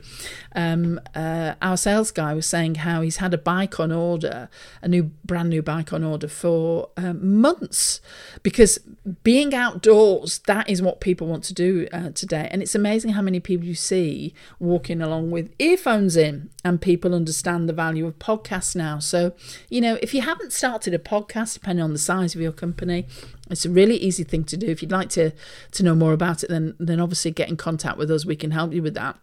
um, 0.55 1.01
uh, 1.15 1.55
our 1.61 1.77
sales 1.77 2.13
guy 2.13 2.33
was 2.33 2.47
saying 2.47 2.77
how 2.77 3.03
he's 3.03 3.17
had 3.17 3.35
a 3.35 3.39
bike 3.39 3.81
on 3.81 3.91
order, 3.91 4.49
a 4.83 4.89
new, 4.89 5.11
brand 5.25 5.51
new 5.51 5.63
bike 5.63 5.93
on 5.93 6.05
order 6.05 6.29
for 6.29 6.91
um, 6.97 7.41
months 7.41 8.01
because 8.43 8.79
being 9.25 9.53
outdoors, 9.53 10.39
that 10.47 10.71
is 10.71 10.81
what 10.81 11.01
people 11.01 11.27
want 11.27 11.43
to 11.45 11.55
do 11.55 11.89
uh, 11.93 12.11
today. 12.11 12.49
And 12.53 12.63
it's 12.63 12.75
amazing 12.75 13.11
how 13.11 13.23
many 13.23 13.41
people 13.41 13.67
you 13.67 13.75
see 13.75 14.33
walking 14.61 15.03
along 15.03 15.33
with 15.33 15.53
earphones 15.59 16.17
in 16.17 16.51
and 16.65 16.81
people 16.81 17.15
understand 17.15 17.69
the 17.69 17.73
value 17.73 18.07
of 18.07 18.19
podcasts 18.19 18.75
now. 18.75 18.99
So, 18.99 19.33
you 19.69 19.81
know, 19.81 19.99
if 20.03 20.13
you 20.15 20.23
haven't 20.37 20.53
started 20.53 20.95
a 20.95 20.99
podcast, 20.99 21.55
depending 21.55 21.83
on 21.83 21.93
the 21.93 21.99
size 21.99 22.35
of 22.35 22.41
your 22.41 22.53
company, 22.53 23.07
it's 23.51 23.65
a 23.65 23.71
really 23.71 23.97
easy 23.97 24.23
thing 24.23 24.45
to 24.45 24.57
do. 24.57 24.67
If 24.67 24.83
you'd 24.83 24.93
like 24.93 25.09
to 25.11 25.33
to 25.73 25.83
know 25.83 25.95
more 25.95 26.13
about 26.13 26.45
it, 26.45 26.51
then 26.51 26.75
then 26.79 27.01
obviously 27.01 27.31
get 27.31 27.49
in 27.49 27.57
contact 27.57 27.99
with 27.99 28.11
us. 28.11 28.27
We 28.27 28.37
can 28.37 28.51
help 28.51 28.73
you 28.73 28.83
with 28.83 28.95
that. 28.95 29.17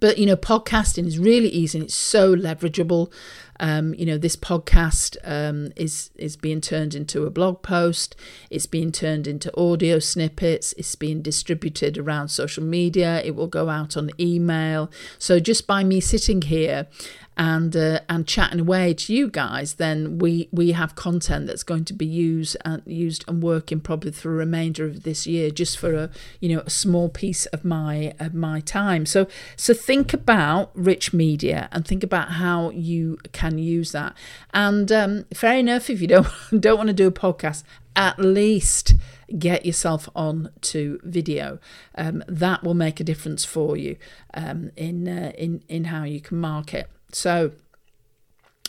But 0.00 0.18
you 0.18 0.26
know, 0.26 0.36
podcasting 0.36 1.06
is 1.06 1.18
really 1.18 1.48
easy 1.48 1.78
and 1.78 1.86
it's 1.86 1.94
so 1.94 2.34
leverageable. 2.34 3.12
Um, 3.60 3.94
you 3.94 4.06
know, 4.06 4.18
this 4.18 4.36
podcast 4.36 5.16
um, 5.24 5.72
is 5.76 6.10
is 6.16 6.36
being 6.36 6.60
turned 6.60 6.94
into 6.94 7.24
a 7.24 7.30
blog 7.30 7.62
post. 7.62 8.16
It's 8.50 8.66
being 8.66 8.92
turned 8.92 9.26
into 9.26 9.56
audio 9.58 9.98
snippets. 9.98 10.72
It's 10.74 10.94
being 10.94 11.22
distributed 11.22 11.98
around 11.98 12.28
social 12.28 12.64
media. 12.64 13.22
It 13.22 13.34
will 13.34 13.46
go 13.46 13.68
out 13.68 13.96
on 13.96 14.10
email. 14.18 14.90
So 15.18 15.40
just 15.40 15.66
by 15.66 15.84
me 15.84 16.00
sitting 16.00 16.42
here 16.42 16.86
and 17.36 17.76
uh, 17.76 18.00
and 18.08 18.26
chatting 18.26 18.60
away 18.60 18.94
to 18.94 19.14
you 19.14 19.28
guys, 19.28 19.74
then 19.74 20.18
we 20.18 20.48
we 20.52 20.72
have 20.72 20.94
content 20.94 21.46
that's 21.46 21.62
going 21.62 21.84
to 21.84 21.92
be 21.92 22.06
used 22.06 22.56
and 22.64 22.82
used 22.86 23.24
and 23.28 23.42
working 23.42 23.80
probably 23.80 24.10
for 24.12 24.28
the 24.28 24.34
remainder 24.34 24.86
of 24.86 25.02
this 25.02 25.26
year, 25.26 25.50
just 25.50 25.78
for 25.78 25.94
a 25.94 26.10
you 26.40 26.54
know 26.54 26.62
a 26.64 26.70
small 26.70 27.08
piece 27.08 27.44
of 27.46 27.64
my 27.64 28.14
of 28.18 28.32
my 28.32 28.60
time. 28.60 29.04
So 29.04 29.26
so 29.54 29.74
think 29.74 30.14
about 30.14 30.70
rich 30.74 31.12
media 31.12 31.68
and 31.72 31.86
think 31.86 32.02
about 32.02 32.32
how 32.32 32.70
you 32.70 33.18
can 33.32 33.45
use 33.50 33.92
that. 33.92 34.14
And 34.52 34.90
um, 34.92 35.24
fair 35.34 35.58
enough, 35.58 35.90
if 35.90 36.00
you 36.00 36.08
don't 36.08 36.28
don't 36.60 36.76
want 36.76 36.88
to 36.88 36.94
do 36.94 37.06
a 37.06 37.12
podcast, 37.12 37.62
at 37.94 38.18
least 38.18 38.94
get 39.38 39.66
yourself 39.66 40.08
on 40.14 40.50
to 40.60 41.00
video. 41.02 41.58
Um, 41.96 42.22
that 42.28 42.62
will 42.62 42.74
make 42.74 43.00
a 43.00 43.04
difference 43.04 43.44
for 43.44 43.76
you 43.76 43.96
um, 44.34 44.70
in 44.76 45.08
uh, 45.08 45.32
in 45.36 45.62
in 45.68 45.84
how 45.84 46.04
you 46.04 46.20
can 46.20 46.38
market. 46.38 46.90
So, 47.12 47.52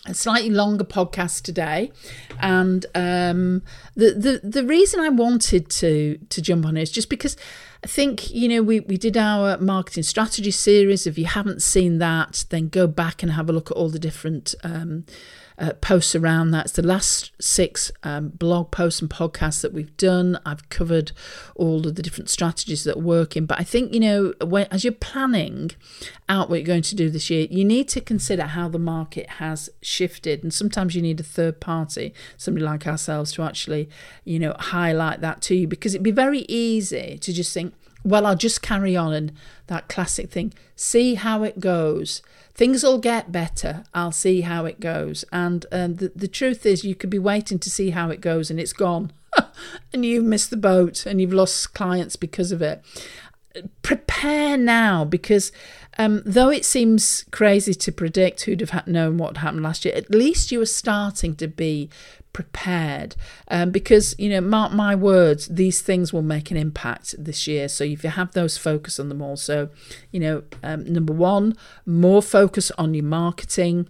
a 0.07 0.13
slightly 0.13 0.49
longer 0.49 0.83
podcast 0.83 1.43
today, 1.43 1.91
and 2.39 2.85
um, 2.95 3.61
the 3.95 4.13
the 4.13 4.41
the 4.43 4.63
reason 4.65 4.99
I 4.99 5.09
wanted 5.09 5.69
to 5.69 6.17
to 6.29 6.41
jump 6.41 6.65
on 6.65 6.77
it 6.77 6.83
is 6.83 6.91
just 6.91 7.09
because 7.09 7.35
I 7.83 7.87
think 7.87 8.31
you 8.31 8.47
know 8.47 8.61
we 8.61 8.79
we 8.81 8.97
did 8.97 9.17
our 9.17 9.57
marketing 9.57 10.03
strategy 10.03 10.51
series. 10.51 11.05
If 11.05 11.17
you 11.17 11.25
haven't 11.25 11.61
seen 11.61 11.99
that, 11.99 12.45
then 12.49 12.69
go 12.69 12.87
back 12.87 13.21
and 13.21 13.33
have 13.33 13.49
a 13.49 13.53
look 13.53 13.69
at 13.71 13.77
all 13.77 13.89
the 13.89 13.99
different. 13.99 14.55
Um, 14.63 15.05
uh, 15.59 15.73
posts 15.81 16.15
around 16.15 16.51
that. 16.51 16.65
It's 16.65 16.75
the 16.75 16.81
last 16.83 17.31
six 17.41 17.91
um, 18.03 18.29
blog 18.29 18.71
posts 18.71 19.01
and 19.01 19.09
podcasts 19.09 19.61
that 19.61 19.73
we've 19.73 19.95
done. 19.97 20.39
I've 20.45 20.69
covered 20.69 21.11
all 21.55 21.87
of 21.87 21.95
the 21.95 22.03
different 22.03 22.29
strategies 22.29 22.83
that 22.83 22.97
are 22.97 23.01
working. 23.01 23.45
But 23.45 23.59
I 23.59 23.63
think, 23.63 23.93
you 23.93 23.99
know, 23.99 24.33
when, 24.43 24.67
as 24.69 24.83
you're 24.83 24.93
planning 24.93 25.71
out 26.29 26.49
what 26.49 26.59
you're 26.59 26.67
going 26.67 26.83
to 26.83 26.95
do 26.95 27.09
this 27.09 27.29
year, 27.29 27.47
you 27.49 27.65
need 27.65 27.87
to 27.89 28.01
consider 28.01 28.43
how 28.43 28.69
the 28.69 28.79
market 28.79 29.29
has 29.31 29.69
shifted. 29.81 30.43
And 30.43 30.53
sometimes 30.53 30.95
you 30.95 31.01
need 31.01 31.19
a 31.19 31.23
third 31.23 31.59
party, 31.59 32.13
somebody 32.37 32.65
like 32.65 32.85
ourselves, 32.85 33.31
to 33.33 33.41
actually, 33.41 33.89
you 34.25 34.37
know, 34.37 34.55
highlight 34.59 35.21
that 35.21 35.41
to 35.43 35.55
you 35.55 35.67
because 35.67 35.95
it'd 35.95 36.03
be 36.03 36.11
very 36.11 36.45
easy 36.47 37.17
to 37.19 37.33
just 37.33 37.53
think, 37.53 37.73
well, 38.07 38.25
I'll 38.25 38.35
just 38.35 38.61
carry 38.61 38.95
on 38.95 39.13
and 39.13 39.31
that 39.67 39.87
classic 39.89 40.31
thing, 40.31 40.53
see 40.75 41.15
how 41.15 41.43
it 41.43 41.59
goes 41.59 42.21
things 42.57 42.81
will 42.83 42.97
get 42.97 43.31
better. 43.31 43.83
I'll 43.93 44.11
see 44.11 44.41
how 44.41 44.65
it 44.65 44.79
goes. 44.79 45.23
And 45.31 45.65
um, 45.71 45.95
the, 45.95 46.11
the 46.15 46.27
truth 46.27 46.65
is, 46.65 46.83
you 46.83 46.95
could 46.95 47.11
be 47.11 47.19
waiting 47.19 47.59
to 47.59 47.69
see 47.69 47.91
how 47.91 48.09
it 48.09 48.19
goes 48.19 48.49
and 48.49 48.59
it's 48.59 48.73
gone. 48.73 49.13
and 49.93 50.03
you've 50.03 50.25
missed 50.25 50.49
the 50.49 50.57
boat 50.57 51.05
and 51.05 51.21
you've 51.21 51.33
lost 51.33 51.75
clients 51.75 52.15
because 52.15 52.51
of 52.51 52.61
it. 52.61 52.83
Prepare 53.83 54.57
now 54.57 55.05
because 55.05 55.51
um, 55.97 56.21
though 56.25 56.49
it 56.49 56.65
seems 56.65 57.25
crazy 57.31 57.73
to 57.73 57.91
predict 57.91 58.41
who'd 58.41 58.61
have 58.61 58.87
known 58.87 59.17
what 59.17 59.37
happened 59.37 59.63
last 59.63 59.85
year, 59.85 59.95
at 59.95 60.09
least 60.09 60.51
you 60.51 60.61
are 60.61 60.65
starting 60.65 61.35
to 61.35 61.47
be 61.47 61.89
prepared. 62.33 63.15
Um, 63.49 63.71
because 63.71 64.13
you 64.19 64.29
know 64.29 64.41
mark 64.41 64.71
my 64.71 64.93
words 64.93 65.47
these 65.47 65.81
things 65.81 66.13
will 66.13 66.21
make 66.21 66.51
an 66.51 66.57
impact 66.57 67.15
this 67.17 67.47
year. 67.47 67.67
So 67.67 67.83
if 67.83 68.03
you 68.03 68.11
have 68.11 68.33
those 68.33 68.57
focus 68.57 68.99
on 68.99 69.09
them 69.09 69.23
also 69.23 69.69
you 70.11 70.19
know 70.19 70.43
um, 70.61 70.85
number 70.85 71.13
one 71.13 71.55
more 71.85 72.21
focus 72.21 72.69
on 72.77 72.93
your 72.93 73.05
marketing 73.05 73.87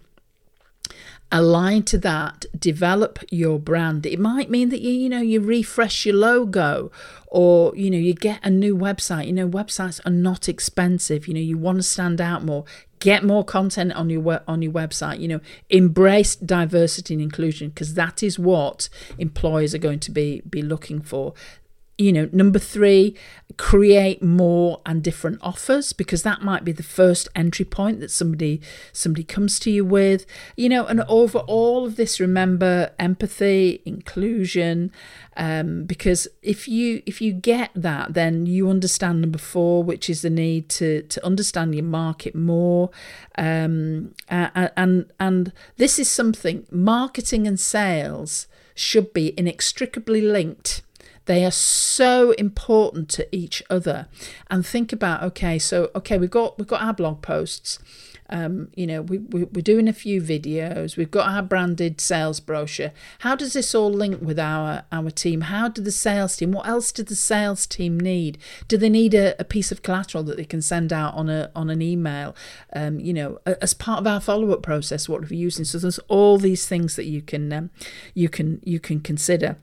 align 1.32 1.84
to 1.84 1.98
that 1.98 2.46
develop 2.58 3.20
your 3.30 3.60
brand. 3.60 4.06
It 4.06 4.20
might 4.20 4.50
mean 4.50 4.70
that 4.70 4.82
you 4.82 4.92
you 4.92 5.10
know 5.10 5.22
you 5.22 5.42
refresh 5.42 6.06
your 6.06 6.16
logo 6.16 6.92
or 7.28 7.76
you 7.76 7.92
know 7.92 7.98
you 7.98 8.13
get 8.13 8.40
a 8.44 8.50
new 8.50 8.76
website. 8.76 9.28
You 9.28 9.34
know 9.34 9.50
websites 9.50 10.00
are 10.06 10.12
not 10.12 10.48
expensive. 10.48 11.28
You 11.28 11.34
know 11.34 11.40
you 11.40 11.58
want 11.58 11.80
to 11.80 11.84
stand 11.84 12.22
out 12.22 12.44
more. 12.44 12.66
Get 13.00 13.24
more 13.24 13.44
content 13.44 13.94
on 13.94 14.10
your 14.10 14.42
on 14.48 14.62
your 14.62 14.72
website. 14.72 15.20
You 15.20 15.28
know 15.28 15.42
embrace 15.70 16.36
diversity 16.36 17.13
and 17.13 17.24
inclusion 17.24 17.70
because 17.70 17.94
that 17.96 18.24
is 18.24 18.40
what 18.40 18.90
employers 19.18 19.76
are 19.76 19.80
going 19.80 20.00
to 20.00 20.12
be 20.12 20.42
be 20.50 20.62
looking 20.62 21.02
for 21.02 21.34
you 21.97 22.13
know 22.13 22.29
number 22.31 22.60
3 22.60 23.15
create 23.57 24.21
more 24.21 24.81
and 24.86 25.03
different 25.03 25.39
offers 25.41 25.93
because 25.93 26.21
that 26.21 26.41
might 26.41 26.63
be 26.63 26.71
the 26.71 26.83
first 26.83 27.27
entry 27.36 27.65
point 27.65 27.99
that 27.99 28.12
somebody 28.12 28.62
somebody 28.91 29.23
comes 29.23 29.60
to 29.60 29.71
you 29.71 29.83
with. 29.83 30.25
You 30.55 30.69
know 30.69 30.86
and 30.86 31.01
over 31.07 31.39
all 31.39 31.86
of 31.86 31.95
this 31.95 32.19
remember 32.19 32.91
empathy 32.99 33.81
inclusion 33.86 34.91
um, 35.36 35.86
because 35.86 36.27
if 36.43 36.67
you 36.67 37.01
if 37.05 37.19
you 37.19 37.33
get 37.33 37.71
that 37.73 38.13
then 38.13 38.45
you 38.45 38.69
understand 38.69 39.21
number 39.21 39.39
four 39.39 39.83
which 39.83 40.10
is 40.10 40.21
the 40.21 40.29
need 40.29 40.69
to 40.69 41.01
to 41.03 41.25
understand 41.25 41.73
your 41.73 41.83
market 41.83 42.36
more. 42.36 42.91
Um, 43.38 44.13
and 44.29 44.71
and, 44.77 45.12
and 45.19 45.53
this 45.77 45.97
is 45.97 46.10
something 46.10 46.67
marketing 46.69 47.47
and 47.47 47.60
sales 47.60 48.47
should 48.75 49.12
be 49.12 49.33
inextricably 49.39 50.21
linked 50.21 50.83
they 51.28 51.46
are 51.46 51.52
so 51.52 52.32
important 52.32 53.10
to 53.10 53.36
each 53.36 53.62
other. 53.70 54.08
And 54.50 54.66
think 54.66 54.92
about 54.92 55.22
okay, 55.24 55.60
so 55.60 55.92
okay, 55.96 56.18
we've 56.18 56.32
got 56.32 56.58
we've 56.58 56.68
got 56.68 56.82
our 56.82 56.94
blog 56.94 57.22
posts. 57.22 57.80
Um, 58.30 58.70
you 58.76 58.86
know, 58.88 59.02
we, 59.02 59.20
we, 59.20 59.46
we're 59.46 59.62
doing 59.62 59.88
a 59.88 59.94
few 59.94 60.22
videos. 60.22 60.98
We've 60.98 61.12
got 61.12 61.30
our 61.30 61.42
branded 61.42 62.02
sales 62.02 62.42
brochure. 62.42 62.92
How 63.20 63.36
does 63.36 63.54
this 63.54 63.74
all 63.74 63.90
link 63.90 64.22
with 64.22 64.40
our 64.40 64.84
our 64.92 65.10
team? 65.12 65.42
How 65.42 65.70
do 65.70 65.82
the 65.82 65.92
sales 65.92 66.36
team? 66.36 66.52
What 66.52 66.68
else 66.68 66.92
do 66.92 67.04
the 67.04 67.16
sales 67.16 67.66
team 67.66 68.00
need? 68.00 68.38
Do 68.68 68.78
they 68.78 68.90
need 68.90 69.13
a, 69.13 69.40
a 69.40 69.46
piece 69.46 69.72
of 69.72 69.82
collateral 69.82 70.24
that 70.24 70.38
they 70.38 70.46
can 70.46 70.62
send 70.62 70.92
out 70.92 71.13
on 71.13 71.30
a 71.30 71.52
on 71.56 71.70
an 71.70 71.82
email? 71.82 72.36
Um, 72.74 73.00
you 73.00 73.13
know, 73.13 73.40
as 73.46 73.74
part 73.74 74.00
of 74.00 74.08
our 74.08 74.20
follow 74.20 74.52
up 74.52 74.62
process, 74.62 75.08
what 75.08 75.24
are 75.24 75.28
we 75.28 75.38
using? 75.38 75.63
So 75.63 75.78
there's 75.78 76.00
all 76.08 76.38
these 76.38 76.68
things 76.68 76.96
that 76.96 77.06
you 77.06 77.22
can 77.22 77.52
um, 77.54 77.70
you 78.13 78.28
can 78.28 78.62
you 78.63 78.80
can 78.80 79.00
consider. 79.00 79.58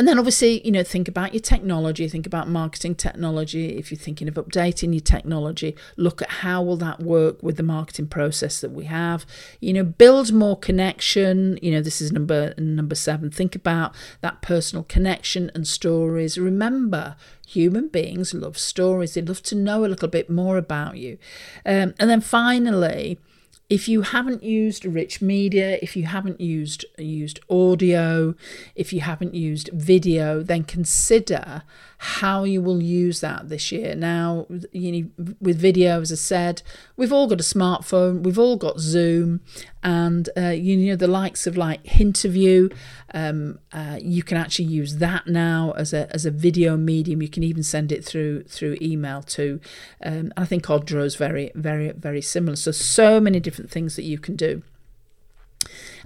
And 0.00 0.08
then 0.08 0.18
obviously, 0.18 0.64
you 0.64 0.72
know, 0.72 0.82
think 0.82 1.08
about 1.08 1.34
your 1.34 1.42
technology, 1.42 2.08
think 2.08 2.24
about 2.26 2.48
marketing 2.48 2.94
technology. 2.94 3.76
If 3.76 3.90
you're 3.90 3.98
thinking 3.98 4.28
of 4.28 4.34
updating 4.36 4.94
your 4.94 5.02
technology, 5.02 5.76
look 5.98 6.22
at 6.22 6.30
how 6.30 6.62
will 6.62 6.78
that 6.78 7.00
work 7.00 7.42
with 7.42 7.58
the 7.58 7.62
marketing 7.62 8.06
process 8.06 8.62
that 8.62 8.70
we 8.70 8.86
have. 8.86 9.26
You 9.60 9.74
know, 9.74 9.84
build 9.84 10.32
more 10.32 10.56
connection. 10.56 11.58
You 11.60 11.72
know, 11.72 11.82
this 11.82 12.00
is 12.00 12.12
number 12.12 12.54
number 12.56 12.94
7. 12.94 13.30
Think 13.30 13.54
about 13.54 13.94
that 14.22 14.40
personal 14.40 14.84
connection 14.84 15.50
and 15.54 15.68
stories. 15.68 16.38
Remember, 16.38 17.16
human 17.46 17.88
beings 17.88 18.32
love 18.32 18.56
stories. 18.56 19.12
They 19.12 19.20
love 19.20 19.42
to 19.42 19.54
know 19.54 19.84
a 19.84 19.88
little 19.88 20.08
bit 20.08 20.30
more 20.30 20.56
about 20.56 20.96
you. 20.96 21.18
Um, 21.66 21.92
and 21.98 22.08
then 22.08 22.22
finally, 22.22 23.18
if 23.70 23.88
you 23.88 24.02
haven't 24.02 24.42
used 24.42 24.84
rich 24.84 25.22
media, 25.22 25.78
if 25.80 25.96
you 25.96 26.04
haven't 26.04 26.40
used 26.40 26.84
used 26.98 27.38
audio, 27.48 28.34
if 28.74 28.92
you 28.92 29.00
haven't 29.00 29.34
used 29.34 29.70
video, 29.72 30.42
then 30.42 30.64
consider 30.64 31.62
how 32.02 32.44
you 32.44 32.62
will 32.62 32.82
use 32.82 33.20
that 33.20 33.50
this 33.50 33.70
year. 33.70 33.94
Now, 33.94 34.46
you 34.72 34.90
know, 35.18 35.34
with 35.38 35.58
video, 35.58 36.00
as 36.00 36.10
I 36.10 36.14
said, 36.14 36.62
we've 36.96 37.12
all 37.12 37.26
got 37.26 37.40
a 37.40 37.44
smartphone, 37.44 38.22
we've 38.22 38.38
all 38.38 38.56
got 38.56 38.80
Zoom, 38.80 39.42
and 39.82 40.26
uh, 40.34 40.48
you 40.48 40.78
know 40.78 40.96
the 40.96 41.06
likes 41.06 41.46
of 41.46 41.58
like 41.58 41.84
Hinterview. 41.84 42.74
Um, 43.12 43.58
uh, 43.70 43.98
you 44.00 44.22
can 44.22 44.38
actually 44.38 44.64
use 44.64 44.96
that 44.96 45.26
now 45.26 45.74
as 45.76 45.92
a 45.92 46.10
as 46.10 46.24
a 46.24 46.30
video 46.30 46.78
medium. 46.78 47.20
You 47.20 47.28
can 47.28 47.42
even 47.42 47.62
send 47.62 47.92
it 47.92 48.02
through 48.02 48.44
through 48.44 48.78
email 48.80 49.22
too. 49.22 49.60
Um, 50.02 50.32
I 50.38 50.46
think 50.46 50.64
Odro 50.64 51.04
is 51.04 51.16
very 51.16 51.52
very 51.54 51.92
very 51.92 52.22
similar. 52.22 52.56
So 52.56 52.70
so 52.70 53.20
many 53.20 53.40
different 53.40 53.70
things 53.70 53.96
that 53.96 54.04
you 54.04 54.18
can 54.18 54.36
do. 54.36 54.62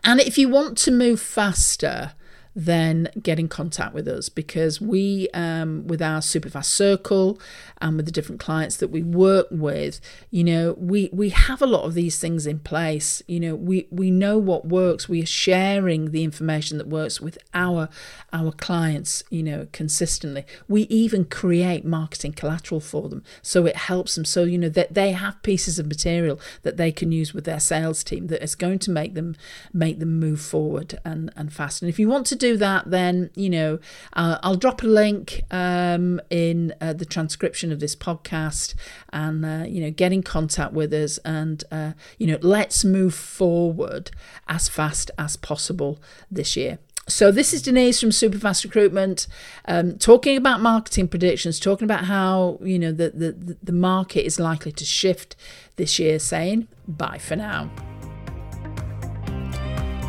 And 0.02 0.20
if 0.20 0.38
you 0.38 0.48
want 0.48 0.76
to 0.78 0.90
move 0.90 1.20
faster, 1.20 2.14
then 2.54 3.08
get 3.20 3.38
in 3.38 3.48
contact 3.48 3.94
with 3.94 4.06
us 4.06 4.28
because 4.28 4.80
we, 4.80 5.28
um, 5.34 5.86
with 5.86 6.00
our 6.00 6.20
Superfast 6.20 6.66
Circle 6.66 7.40
and 7.78 7.96
with 7.96 8.06
the 8.06 8.12
different 8.12 8.40
clients 8.40 8.76
that 8.76 8.88
we 8.88 9.02
work 9.02 9.46
with, 9.50 10.00
you 10.30 10.44
know, 10.44 10.74
we 10.78 11.10
we 11.12 11.30
have 11.30 11.60
a 11.60 11.66
lot 11.66 11.84
of 11.84 11.94
these 11.94 12.18
things 12.18 12.46
in 12.46 12.60
place. 12.60 13.22
You 13.26 13.40
know, 13.40 13.54
we 13.54 13.88
we 13.90 14.10
know 14.10 14.38
what 14.38 14.66
works. 14.66 15.08
We 15.08 15.22
are 15.22 15.26
sharing 15.26 16.12
the 16.12 16.24
information 16.24 16.78
that 16.78 16.86
works 16.86 17.20
with 17.20 17.38
our 17.52 17.88
our 18.32 18.52
clients. 18.52 19.24
You 19.30 19.42
know, 19.42 19.66
consistently. 19.72 20.44
We 20.68 20.82
even 20.82 21.24
create 21.24 21.84
marketing 21.84 22.32
collateral 22.32 22.80
for 22.80 23.08
them, 23.08 23.22
so 23.42 23.66
it 23.66 23.76
helps 23.76 24.14
them. 24.14 24.24
So 24.24 24.44
you 24.44 24.58
know 24.58 24.68
that 24.68 24.94
they 24.94 25.12
have 25.12 25.42
pieces 25.42 25.78
of 25.78 25.86
material 25.86 26.40
that 26.62 26.76
they 26.76 26.92
can 26.92 27.12
use 27.12 27.34
with 27.34 27.44
their 27.44 27.60
sales 27.60 28.04
team 28.04 28.28
that 28.28 28.42
is 28.42 28.54
going 28.54 28.78
to 28.80 28.90
make 28.90 29.14
them 29.14 29.36
make 29.72 29.98
them 29.98 30.18
move 30.18 30.40
forward 30.40 31.00
and 31.04 31.32
and 31.36 31.52
fast. 31.52 31.82
And 31.82 31.88
if 31.88 31.98
you 31.98 32.08
want 32.08 32.26
to 32.28 32.36
do 32.44 32.56
that, 32.58 32.90
then 32.90 33.30
you 33.34 33.50
know 33.50 33.78
uh, 34.12 34.38
I'll 34.42 34.56
drop 34.56 34.82
a 34.82 34.86
link 34.86 35.42
um, 35.50 36.20
in 36.30 36.74
uh, 36.80 36.92
the 36.92 37.04
transcription 37.04 37.72
of 37.72 37.80
this 37.80 37.96
podcast, 37.96 38.74
and 39.12 39.44
uh, 39.44 39.64
you 39.66 39.80
know 39.80 39.90
get 39.90 40.12
in 40.12 40.22
contact 40.22 40.72
with 40.72 40.92
us, 40.92 41.18
and 41.24 41.64
uh, 41.70 41.92
you 42.18 42.26
know 42.26 42.38
let's 42.42 42.84
move 42.84 43.14
forward 43.14 44.10
as 44.48 44.68
fast 44.68 45.10
as 45.18 45.36
possible 45.36 46.00
this 46.30 46.56
year. 46.56 46.78
So 47.06 47.30
this 47.30 47.52
is 47.52 47.60
Denise 47.60 48.00
from 48.00 48.10
Superfast 48.10 48.64
Recruitment, 48.64 49.26
um, 49.66 49.98
talking 49.98 50.38
about 50.38 50.60
marketing 50.60 51.08
predictions, 51.08 51.60
talking 51.60 51.84
about 51.84 52.04
how 52.04 52.58
you 52.62 52.78
know 52.78 52.92
the, 52.92 53.10
the 53.10 53.56
the 53.62 53.72
market 53.72 54.24
is 54.24 54.38
likely 54.38 54.72
to 54.72 54.84
shift 54.84 55.36
this 55.76 55.98
year. 55.98 56.18
Saying 56.18 56.68
bye 56.86 57.18
for 57.18 57.36
now. 57.36 57.70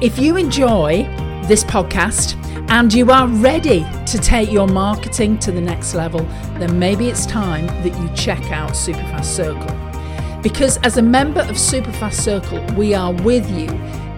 If 0.01 0.19
you 0.19 0.36
enjoy 0.36 1.07
this 1.47 1.63
podcast 1.63 2.35
and 2.69 2.93
you 2.93 3.11
are 3.11 3.27
ready 3.27 3.85
to 4.05 4.17
take 4.17 4.51
your 4.51 4.67
marketing 4.67 5.37
to 5.39 5.51
the 5.51 5.61
next 5.61 5.93
level, 5.93 6.21
then 6.57 6.79
maybe 6.79 7.07
it's 7.07 7.25
time 7.25 7.67
that 7.67 7.97
you 7.99 8.09
check 8.15 8.51
out 8.51 8.71
Superfast 8.71 9.25
Circle. 9.25 10.41
Because 10.41 10.77
as 10.77 10.97
a 10.97 11.01
member 11.01 11.41
of 11.41 11.55
Superfast 11.55 12.13
Circle, 12.13 12.63
we 12.75 12.93
are 12.93 13.13
with 13.13 13.49
you 13.51 13.67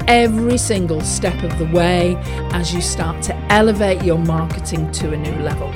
every 0.07 0.57
single 0.57 1.01
step 1.01 1.41
of 1.43 1.57
the 1.57 1.65
way 1.75 2.15
as 2.51 2.73
you 2.73 2.81
start 2.81 3.21
to 3.23 3.35
elevate 3.51 4.03
your 4.03 4.17
marketing 4.17 4.89
to 4.91 5.11
a 5.11 5.17
new 5.17 5.35
level. 5.43 5.71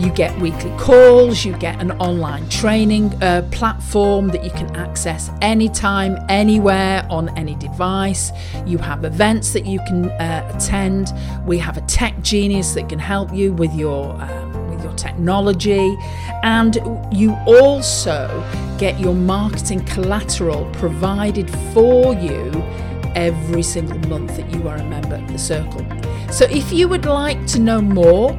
You 0.00 0.10
get 0.10 0.34
weekly 0.40 0.72
calls, 0.78 1.44
you 1.44 1.54
get 1.58 1.78
an 1.78 1.92
online 1.92 2.48
training 2.48 3.12
uh, 3.22 3.46
platform 3.52 4.28
that 4.28 4.42
you 4.42 4.50
can 4.50 4.74
access 4.74 5.30
anytime, 5.42 6.16
anywhere, 6.30 7.06
on 7.10 7.28
any 7.36 7.54
device. 7.56 8.32
You 8.64 8.78
have 8.78 9.04
events 9.04 9.52
that 9.52 9.66
you 9.66 9.78
can 9.80 10.06
uh, 10.12 10.50
attend. 10.54 11.12
We 11.44 11.58
have 11.58 11.76
a 11.76 11.82
tech 11.82 12.18
genius 12.22 12.72
that 12.72 12.88
can 12.88 12.98
help 12.98 13.34
you 13.34 13.52
with 13.52 13.74
your. 13.74 14.18
Um, 14.22 14.50
with 14.70 14.84
your 14.84 14.94
technology, 14.94 15.96
and 16.42 16.76
you 17.12 17.36
also 17.46 18.28
get 18.78 18.98
your 18.98 19.14
marketing 19.14 19.84
collateral 19.84 20.64
provided 20.72 21.50
for 21.74 22.14
you 22.14 22.50
every 23.14 23.62
single 23.62 23.98
month 24.08 24.36
that 24.36 24.50
you 24.54 24.68
are 24.68 24.76
a 24.76 24.84
member 24.84 25.16
of 25.16 25.28
the 25.28 25.38
circle. 25.38 25.84
So, 26.32 26.46
if 26.46 26.72
you 26.72 26.88
would 26.88 27.04
like 27.04 27.44
to 27.48 27.58
know 27.58 27.80
more, 27.80 28.38